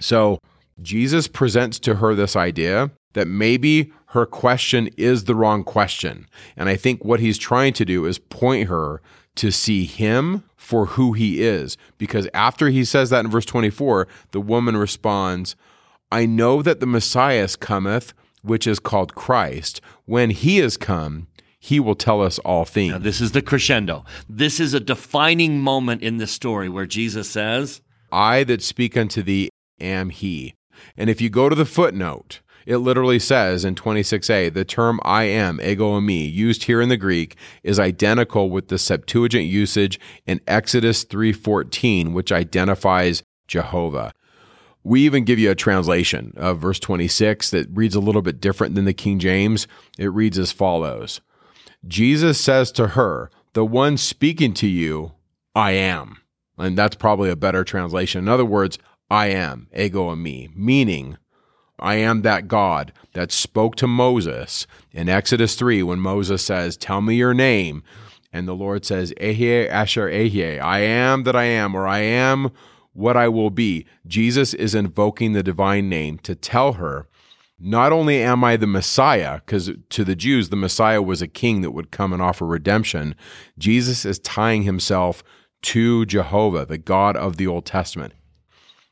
[0.00, 0.38] So,
[0.82, 6.26] Jesus presents to her this idea that maybe her question is the wrong question.
[6.56, 9.00] And I think what he's trying to do is point her
[9.36, 11.76] to see him for who he is.
[11.98, 15.54] Because after he says that in verse 24, the woman responds,
[16.10, 19.80] I know that the Messiah cometh, which is called Christ.
[20.06, 21.26] When he is come,
[21.58, 22.92] he will tell us all things.
[22.92, 24.04] Now, this is the crescendo.
[24.28, 29.22] This is a defining moment in the story where Jesus says, I that speak unto
[29.22, 30.54] thee am he.
[30.96, 35.24] And if you go to the footnote, it literally says in 26a, the term I
[35.24, 40.40] am, ego eimi, used here in the Greek is identical with the Septuagint usage in
[40.48, 44.12] Exodus 3.14, which identifies Jehovah.
[44.82, 48.74] We even give you a translation of verse 26 that reads a little bit different
[48.74, 49.68] than the King James.
[49.98, 51.20] It reads as follows
[51.86, 55.12] Jesus says to her, The one speaking to you,
[55.54, 56.18] I am.
[56.58, 58.20] And that's probably a better translation.
[58.20, 58.78] In other words,
[59.10, 61.18] I am, ego eimi, meaning
[61.78, 67.00] I am that God that spoke to Moses in Exodus 3 when Moses says, Tell
[67.00, 67.82] me your name.
[68.32, 72.50] And the Lord says, Ehyeh Asher Ehyeh, I am that I am, or I am
[72.92, 73.86] what I will be.
[74.06, 77.06] Jesus is invoking the divine name to tell her,
[77.58, 81.62] not only am I the Messiah, because to the Jews, the Messiah was a king
[81.62, 83.14] that would come and offer redemption,
[83.58, 85.22] Jesus is tying himself
[85.62, 88.12] to Jehovah, the God of the Old Testament.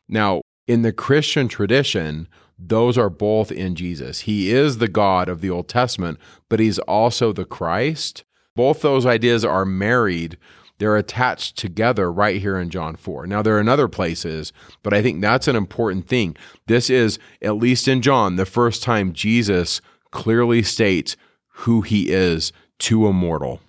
[0.08, 2.26] Now, in the Christian tradition,
[2.58, 4.20] those are both in Jesus.
[4.20, 8.24] He is the God of the Old Testament, but he's also the Christ.
[8.54, 10.38] Both those ideas are married.
[10.78, 13.26] They're attached together right here in John 4.
[13.26, 14.52] Now, there are in other places,
[14.82, 16.36] but I think that's an important thing.
[16.66, 19.80] This is, at least in John, the first time Jesus
[20.10, 21.16] clearly states
[21.48, 23.60] who he is to a mortal.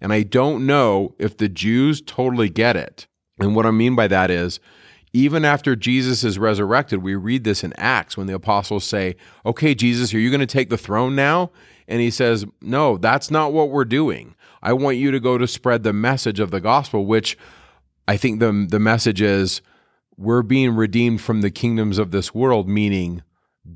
[0.00, 3.06] And I don't know if the Jews totally get it.
[3.38, 4.60] And what I mean by that is,
[5.12, 9.74] even after Jesus is resurrected, we read this in Acts when the apostles say, Okay,
[9.74, 11.50] Jesus, are you going to take the throne now?
[11.86, 14.34] And he says, No, that's not what we're doing.
[14.62, 17.38] I want you to go to spread the message of the gospel, which
[18.06, 19.62] I think the, the message is
[20.16, 23.22] we're being redeemed from the kingdoms of this world, meaning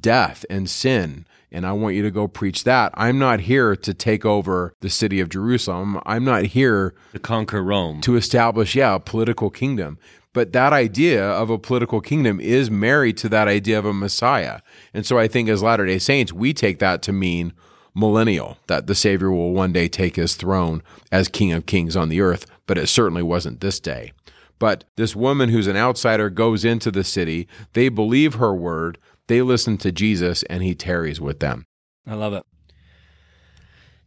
[0.00, 1.26] death and sin.
[1.52, 2.92] And I want you to go preach that.
[2.94, 6.00] I'm not here to take over the city of Jerusalem.
[6.06, 9.98] I'm not here to conquer Rome, to establish, yeah, a political kingdom.
[10.32, 14.60] But that idea of a political kingdom is married to that idea of a Messiah.
[14.94, 17.52] And so I think as Latter day Saints, we take that to mean
[17.94, 22.08] millennial, that the Savior will one day take his throne as King of Kings on
[22.08, 24.12] the earth, but it certainly wasn't this day.
[24.58, 27.48] But this woman who's an outsider goes into the city.
[27.72, 28.96] They believe her word.
[29.26, 31.66] They listen to Jesus, and he tarries with them.
[32.06, 32.44] I love it.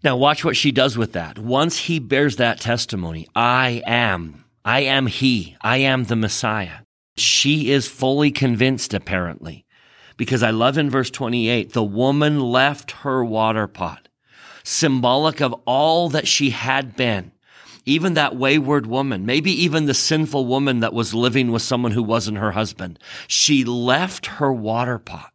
[0.01, 1.37] Now, watch what she does with that.
[1.37, 6.79] Once he bears that testimony, I am, I am he, I am the Messiah.
[7.17, 9.63] She is fully convinced, apparently,
[10.17, 14.09] because I love in verse 28 the woman left her water pot,
[14.63, 17.31] symbolic of all that she had been.
[17.85, 22.01] Even that wayward woman, maybe even the sinful woman that was living with someone who
[22.01, 22.97] wasn't her husband,
[23.27, 25.31] she left her water pot.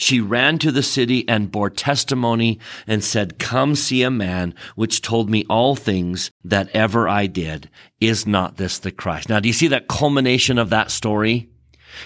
[0.00, 5.02] She ran to the city and bore testimony and said, Come see a man which
[5.02, 7.68] told me all things that ever I did.
[8.00, 9.28] Is not this the Christ?
[9.28, 11.50] Now, do you see that culmination of that story?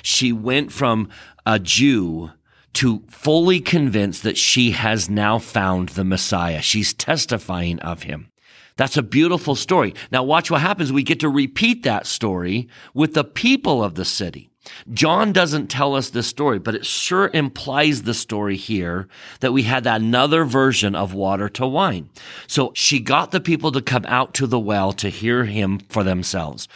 [0.02, 1.08] She went from
[1.46, 2.32] a Jew
[2.74, 6.62] to fully convinced that she has now found the Messiah.
[6.62, 8.28] She's testifying of him.
[8.76, 9.94] That's a beautiful story.
[10.10, 10.92] Now watch what happens.
[10.92, 14.50] We get to repeat that story with the people of the city.
[14.92, 19.08] John doesn't tell us this story, but it sure implies the story here
[19.40, 22.08] that we had another version of water to wine.
[22.46, 26.02] So she got the people to come out to the well to hear him for
[26.02, 26.68] themselves.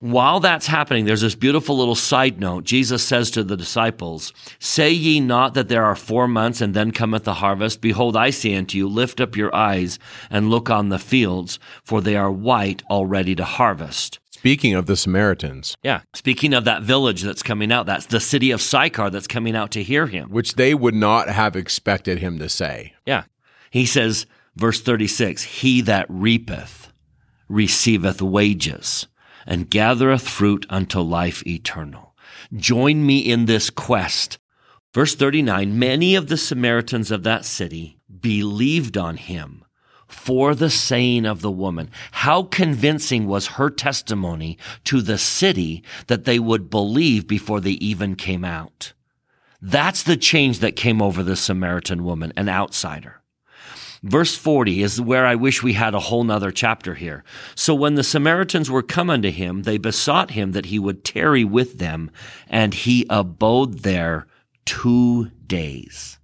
[0.00, 2.64] While that's happening, there's this beautiful little side note.
[2.64, 6.90] Jesus says to the disciples, Say ye not that there are four months and then
[6.90, 7.80] cometh the harvest?
[7.80, 12.02] Behold, I say unto you, lift up your eyes and look on the fields, for
[12.02, 14.18] they are white already to harvest.
[14.46, 15.76] Speaking of the Samaritans.
[15.82, 16.02] Yeah.
[16.14, 19.72] Speaking of that village that's coming out, that's the city of Sychar that's coming out
[19.72, 20.30] to hear him.
[20.30, 22.94] Which they would not have expected him to say.
[23.04, 23.24] Yeah.
[23.72, 24.24] He says,
[24.54, 26.92] verse 36, He that reapeth
[27.48, 29.08] receiveth wages
[29.48, 32.14] and gathereth fruit unto life eternal.
[32.54, 34.38] Join me in this quest.
[34.94, 39.64] Verse 39 Many of the Samaritans of that city believed on him
[40.06, 41.90] for the saying of the woman.
[42.12, 48.14] How convincing was her testimony to the city that they would believe before they even
[48.14, 48.92] came out?
[49.60, 53.22] That's the change that came over the Samaritan woman, an outsider.
[54.02, 57.24] Verse 40 is where I wish we had a whole nother chapter here.
[57.54, 61.44] So when the Samaritans were come unto him, they besought him that he would tarry
[61.44, 62.10] with them,
[62.46, 64.26] and he abode there
[64.64, 66.18] two days.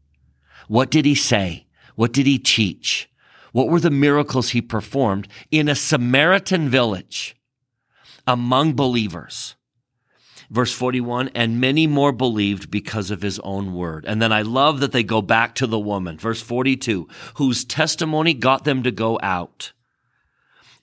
[0.68, 1.66] What did he say?
[1.96, 3.08] What did he teach?
[3.52, 7.36] What were the miracles he performed in a Samaritan village
[8.26, 9.54] among believers?
[10.50, 14.04] Verse 41, and many more believed because of his own word.
[14.06, 16.18] And then I love that they go back to the woman.
[16.18, 19.72] Verse 42, whose testimony got them to go out.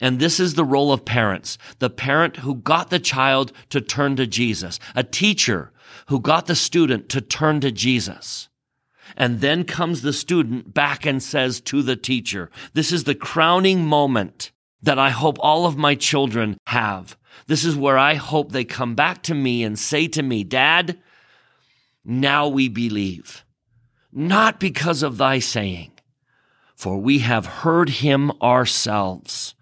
[0.02, 1.58] And this is the role of parents.
[1.80, 4.80] The parent who got the child to turn to Jesus.
[4.96, 5.72] A teacher
[6.08, 8.49] who got the student to turn to Jesus.
[9.20, 13.86] And then comes the student back and says to the teacher, this is the crowning
[13.86, 14.52] moment
[14.82, 17.18] that I hope all of my children have.
[17.48, 20.98] This is where I hope they come back to me and say to me, Dad,
[22.06, 23.44] now we believe,
[24.12, 25.92] not because of thy saying,
[26.76, 29.54] for we have heard him ourselves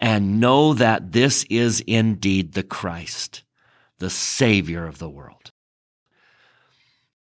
[0.00, 3.44] and know that this is indeed the Christ,
[3.98, 5.52] the Savior of the world.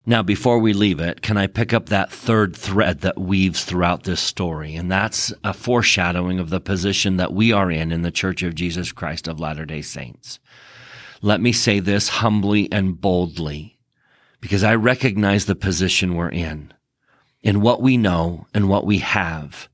[0.08, 4.04] Now, before we leave it, can I pick up that third thread that weaves throughout
[4.04, 4.76] this story?
[4.76, 8.54] And that's a foreshadowing of the position that we are in in the Church of
[8.54, 10.40] Jesus Christ of Latter day Saints.
[11.24, 13.80] Let me say this humbly and boldly,
[14.42, 16.72] because I recognize the position we're in,
[17.42, 19.70] in what we know and what we have,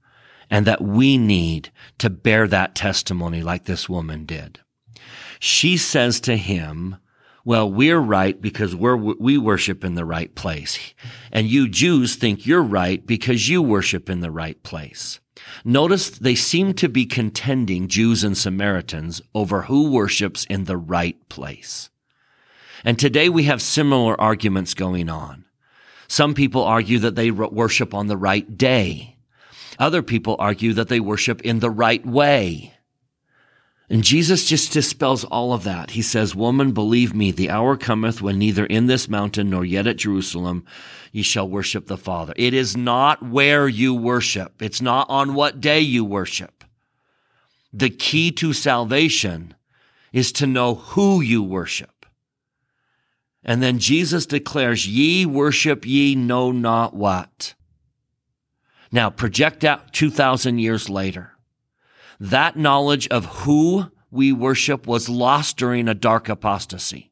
[0.50, 4.62] and that we need to bear that testimony like this woman did.
[5.42, 6.98] She says to him,
[7.44, 10.94] well, we're right because we're, we worship in the right place.
[11.32, 15.20] And you Jews think you're right because you worship in the right place.
[15.66, 21.18] Notice they seem to be contending, Jews and Samaritans, over who worships in the right
[21.30, 21.90] place.
[22.84, 25.46] And today we have similar arguments going on.
[26.08, 29.18] Some people argue that they worship on the right day.
[29.80, 32.74] Other people argue that they worship in the right way.
[33.92, 35.92] And Jesus just dispels all of that.
[35.92, 39.86] He says, Woman, believe me, the hour cometh when neither in this mountain nor yet
[39.86, 40.64] at Jerusalem
[41.12, 42.32] ye shall worship the Father.
[42.38, 44.62] It is not where you worship.
[44.62, 46.64] It's not on what day you worship.
[47.74, 49.56] The key to salvation
[50.14, 52.06] is to know who you worship.
[53.44, 57.56] And then Jesus declares, ye worship ye know not what.
[58.90, 61.31] Now project out 2,000 years later
[62.22, 67.12] that knowledge of who we worship was lost during a dark apostasy.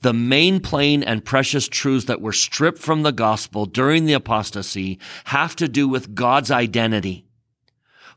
[0.00, 4.98] The main plain and precious truths that were stripped from the gospel during the apostasy
[5.26, 7.26] have to do with God's identity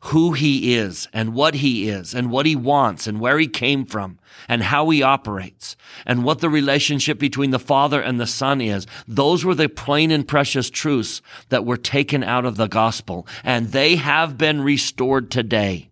[0.06, 3.84] who he is and what he is and what he wants and where he came
[3.84, 4.18] from
[4.48, 8.84] and how he operates and what the relationship between the Father and the Son is.
[9.06, 13.68] Those were the plain and precious truths that were taken out of the gospel and
[13.68, 15.91] they have been restored today.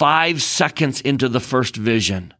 [0.00, 2.32] Five seconds into the first vision,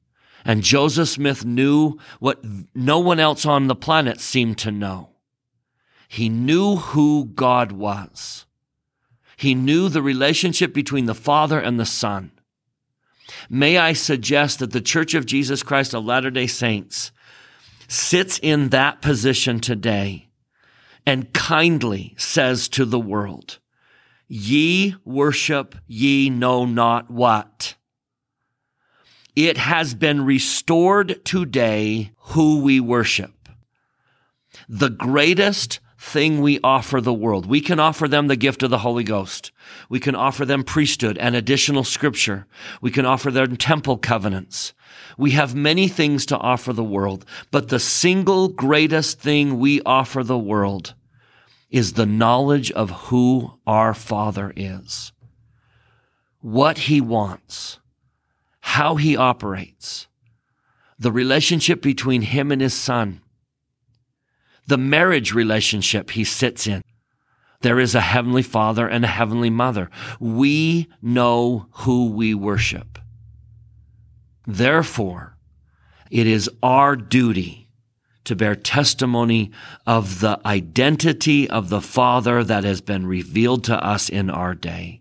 [0.47, 2.43] and Joseph Smith knew what
[2.75, 5.11] no one else on the planet seemed to know.
[6.09, 8.47] He knew who God was.
[9.37, 12.31] He knew the relationship between the Father and the Son.
[13.51, 17.13] May I suggest that the Church of Jesus Christ of Latter day Saints
[17.89, 20.29] sits in that position today
[21.05, 23.59] and kindly says to the world,
[24.33, 27.75] Ye worship ye know not what.
[29.35, 33.49] It has been restored today who we worship.
[34.69, 37.47] The greatest thing we offer the world.
[37.47, 39.51] We can offer them the gift of the Holy Ghost.
[39.89, 42.47] We can offer them priesthood and additional scripture.
[42.81, 44.75] We can offer them temple covenants.
[45.19, 50.23] We have many things to offer the world, but the single greatest thing we offer
[50.23, 50.95] the world
[51.71, 55.13] is the knowledge of who our Father is,
[56.41, 57.79] what He wants,
[58.61, 60.09] how He operates,
[60.99, 63.21] the relationship between Him and His Son,
[64.71, 66.83] the marriage relationship he sits in.
[67.61, 69.91] There is a heavenly father and a heavenly mother.
[70.21, 72.99] We know who we worship.
[74.47, 75.37] Therefore,
[76.11, 77.69] it is our duty
[78.25, 79.51] to bear testimony
[79.87, 85.01] of the identity of the Father that has been revealed to us in our day,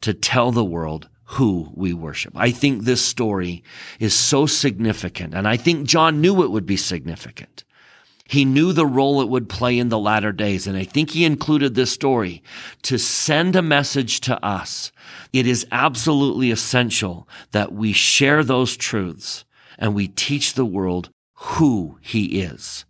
[0.00, 2.32] to tell the world who we worship.
[2.36, 3.62] I think this story
[3.98, 7.64] is so significant, and I think John knew it would be significant.
[8.28, 10.66] He knew the role it would play in the latter days.
[10.66, 12.42] And I think he included this story
[12.82, 14.92] to send a message to us.
[15.32, 19.46] It is absolutely essential that we share those truths
[19.78, 21.08] and we teach the world
[21.40, 22.84] who he is.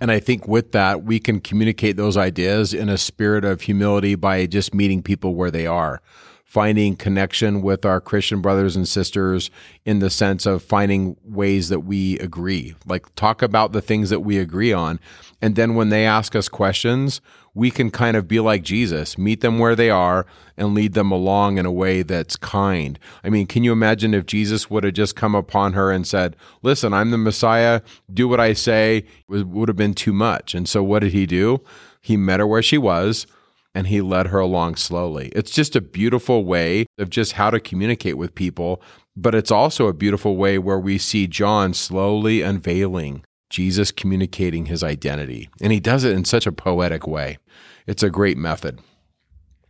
[0.00, 4.14] And I think with that, we can communicate those ideas in a spirit of humility
[4.14, 6.00] by just meeting people where they are
[6.48, 9.50] finding connection with our Christian brothers and sisters
[9.84, 12.74] in the sense of finding ways that we agree.
[12.86, 14.98] Like talk about the things that we agree on.
[15.40, 17.20] And then when they ask us questions,
[17.54, 21.10] we can kind of be like Jesus, meet them where they are and lead them
[21.10, 22.98] along in a way that's kind.
[23.24, 26.36] I mean, can you imagine if Jesus would have just come upon her and said,
[26.62, 27.80] Listen, I'm the Messiah,
[28.12, 29.04] do what I say?
[29.28, 30.54] It would have been too much.
[30.54, 31.60] And so what did he do?
[32.00, 33.26] He met her where she was
[33.74, 35.30] and he led her along slowly.
[35.34, 38.82] It's just a beautiful way of just how to communicate with people,
[39.16, 44.82] but it's also a beautiful way where we see John slowly unveiling Jesus communicating his
[44.82, 45.48] identity.
[45.60, 47.38] And he does it in such a poetic way.
[47.86, 48.80] It's a great method.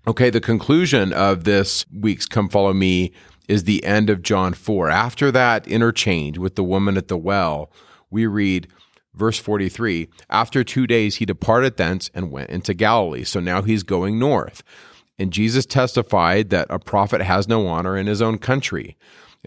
[0.06, 3.12] Okay, the conclusion of this week's Come Follow Me
[3.48, 4.90] is the end of John 4.
[4.90, 7.70] After that interchange with the woman at the well,
[8.10, 8.68] we read,
[9.18, 13.24] Verse 43 After two days, he departed thence and went into Galilee.
[13.24, 14.62] So now he's going north.
[15.18, 18.96] And Jesus testified that a prophet has no honor in his own country.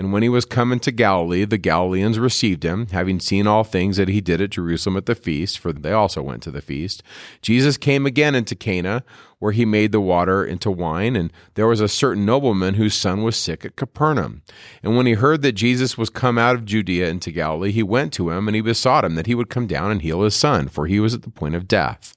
[0.01, 3.97] And when he was come into Galilee, the Galileans received him, having seen all things
[3.97, 7.03] that he did at Jerusalem at the feast, for they also went to the feast.
[7.43, 9.03] Jesus came again into Cana,
[9.37, 13.21] where he made the water into wine, and there was a certain nobleman whose son
[13.21, 14.41] was sick at Capernaum.
[14.81, 18.11] And when he heard that Jesus was come out of Judea into Galilee, he went
[18.13, 20.67] to him, and he besought him that he would come down and heal his son,
[20.67, 22.15] for he was at the point of death.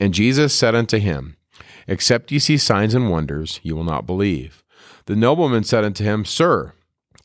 [0.00, 1.36] And Jesus said unto him,
[1.86, 4.64] Except ye see signs and wonders, ye will not believe.
[5.04, 6.72] The nobleman said unto him, Sir,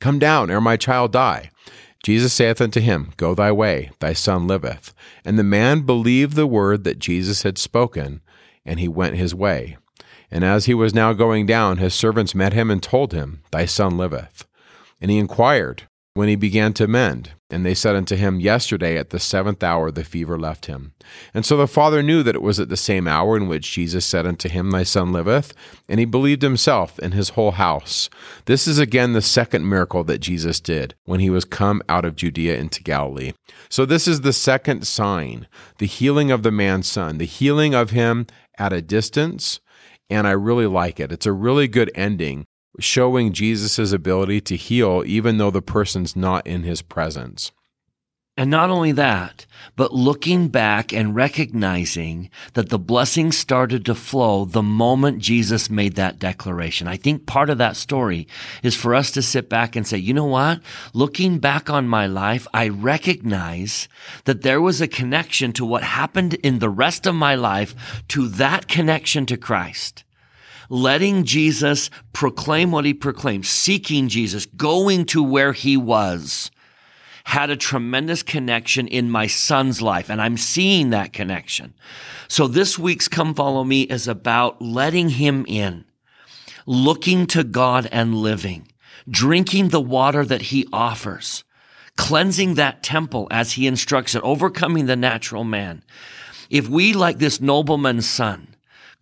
[0.04, 1.50] Come down, ere my child die.
[2.04, 4.94] Jesus saith unto him, Go thy way, thy son liveth.
[5.24, 8.20] And the man believed the word that Jesus had spoken,
[8.66, 9.78] and he went his way.
[10.30, 13.66] And as he was now going down, his servants met him and told him, Thy
[13.66, 14.46] son liveth.
[15.00, 17.32] And he inquired, when he began to mend.
[17.50, 20.94] And they said unto him, Yesterday at the seventh hour the fever left him.
[21.34, 24.06] And so the father knew that it was at the same hour in which Jesus
[24.06, 25.54] said unto him, Thy son liveth.
[25.88, 28.10] And he believed himself and his whole house.
[28.46, 32.16] This is again the second miracle that Jesus did when he was come out of
[32.16, 33.34] Judea into Galilee.
[33.70, 37.92] So this is the second sign, the healing of the man's son, the healing of
[37.92, 38.26] him
[38.58, 39.60] at a distance.
[40.10, 41.12] And I really like it.
[41.12, 42.46] It's a really good ending
[42.80, 47.52] showing Jesus' ability to heal even though the person's not in his presence.
[48.36, 49.46] And not only that,
[49.76, 55.96] but looking back and recognizing that the blessings started to flow the moment Jesus made
[55.96, 56.88] that declaration.
[56.88, 58.28] I think part of that story
[58.64, 60.62] is for us to sit back and say, you know what?
[60.96, 63.88] Looking back on my life, I recognize
[64.26, 67.76] that there was a connection to what happened in the rest of my life
[68.08, 70.03] to that connection to Christ
[70.74, 76.50] letting Jesus proclaim what he proclaimed, seeking Jesus, going to where he was,
[77.26, 81.76] had a tremendous connection in my son's life, and I'm seeing that connection.
[82.28, 85.86] So this week's Come Follow Me is about letting him in,
[86.66, 88.68] looking to God and living,
[89.08, 91.44] drinking the water that he offers,
[91.98, 95.84] cleansing that temple as he instructs it, overcoming the natural man.
[96.50, 98.53] If we, like this nobleman's son,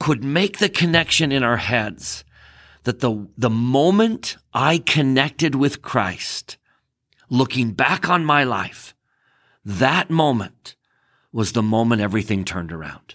[0.01, 2.25] could make the connection in our heads
[2.85, 6.57] that the, the moment I connected with Christ,
[7.29, 8.95] looking back on my life,
[9.63, 10.75] that moment
[11.31, 13.13] was the moment everything turned around.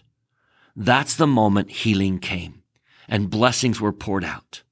[0.76, 2.62] That's the moment healing came
[3.08, 4.62] and blessings were poured out.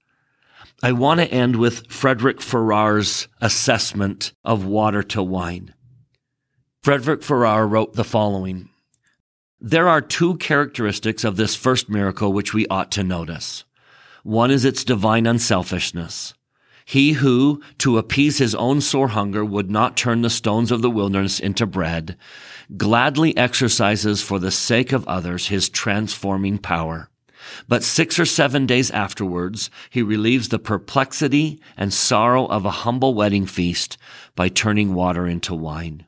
[0.84, 5.74] I want to end with Frederick Farrar's assessment of water to wine.
[6.80, 8.68] Frederick Farrar wrote the following.
[9.66, 13.64] There are two characteristics of this first miracle which we ought to notice.
[14.22, 16.34] One is its divine unselfishness.
[16.84, 20.90] He who, to appease his own sore hunger, would not turn the stones of the
[20.90, 22.18] wilderness into bread,
[22.76, 27.08] gladly exercises for the sake of others his transforming power.
[27.66, 33.14] But six or seven days afterwards, he relieves the perplexity and sorrow of a humble
[33.14, 33.96] wedding feast
[34.36, 36.04] by turning water into wine.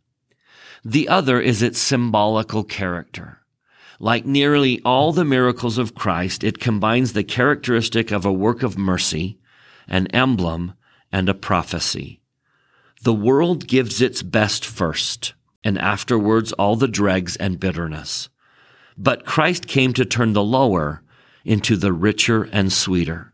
[0.85, 3.36] The other is its symbolical character.
[3.99, 8.77] Like nearly all the miracles of Christ, it combines the characteristic of a work of
[8.77, 9.39] mercy
[9.89, 10.75] an emblem,
[11.13, 12.21] and a prophecy.
[13.03, 18.29] The world gives its best first, and afterwards all the dregs and bitterness.
[18.99, 21.03] But Christ came to turn the lower
[21.45, 23.33] into the richer and sweeter,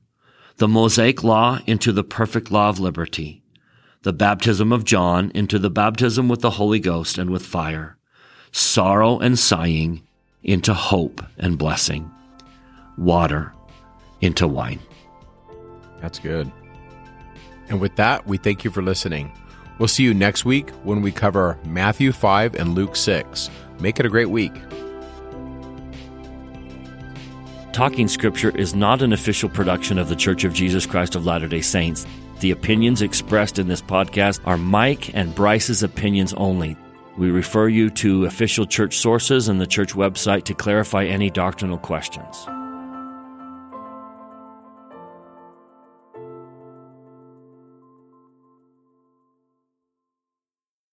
[0.56, 3.42] the Mosaic law into the perfect law of liberty,
[4.02, 7.96] the baptism of John into the baptism with the Holy Ghost and with fire,
[8.50, 10.02] sorrow and sighing
[10.44, 12.10] into hope and blessing,
[12.98, 13.52] water
[14.20, 14.80] into wine.
[16.00, 16.50] That's good.
[17.68, 19.32] And with that, we thank you for listening.
[19.78, 23.50] We'll see you next week when we cover Matthew 5 and Luke 6.
[23.80, 24.52] Make it a great week.
[27.72, 31.48] Talking Scripture is not an official production of The Church of Jesus Christ of Latter
[31.48, 32.06] day Saints.
[32.40, 36.76] The opinions expressed in this podcast are Mike and Bryce's opinions only.
[37.18, 41.78] We refer you to official church sources and the church website to clarify any doctrinal
[41.78, 42.46] questions.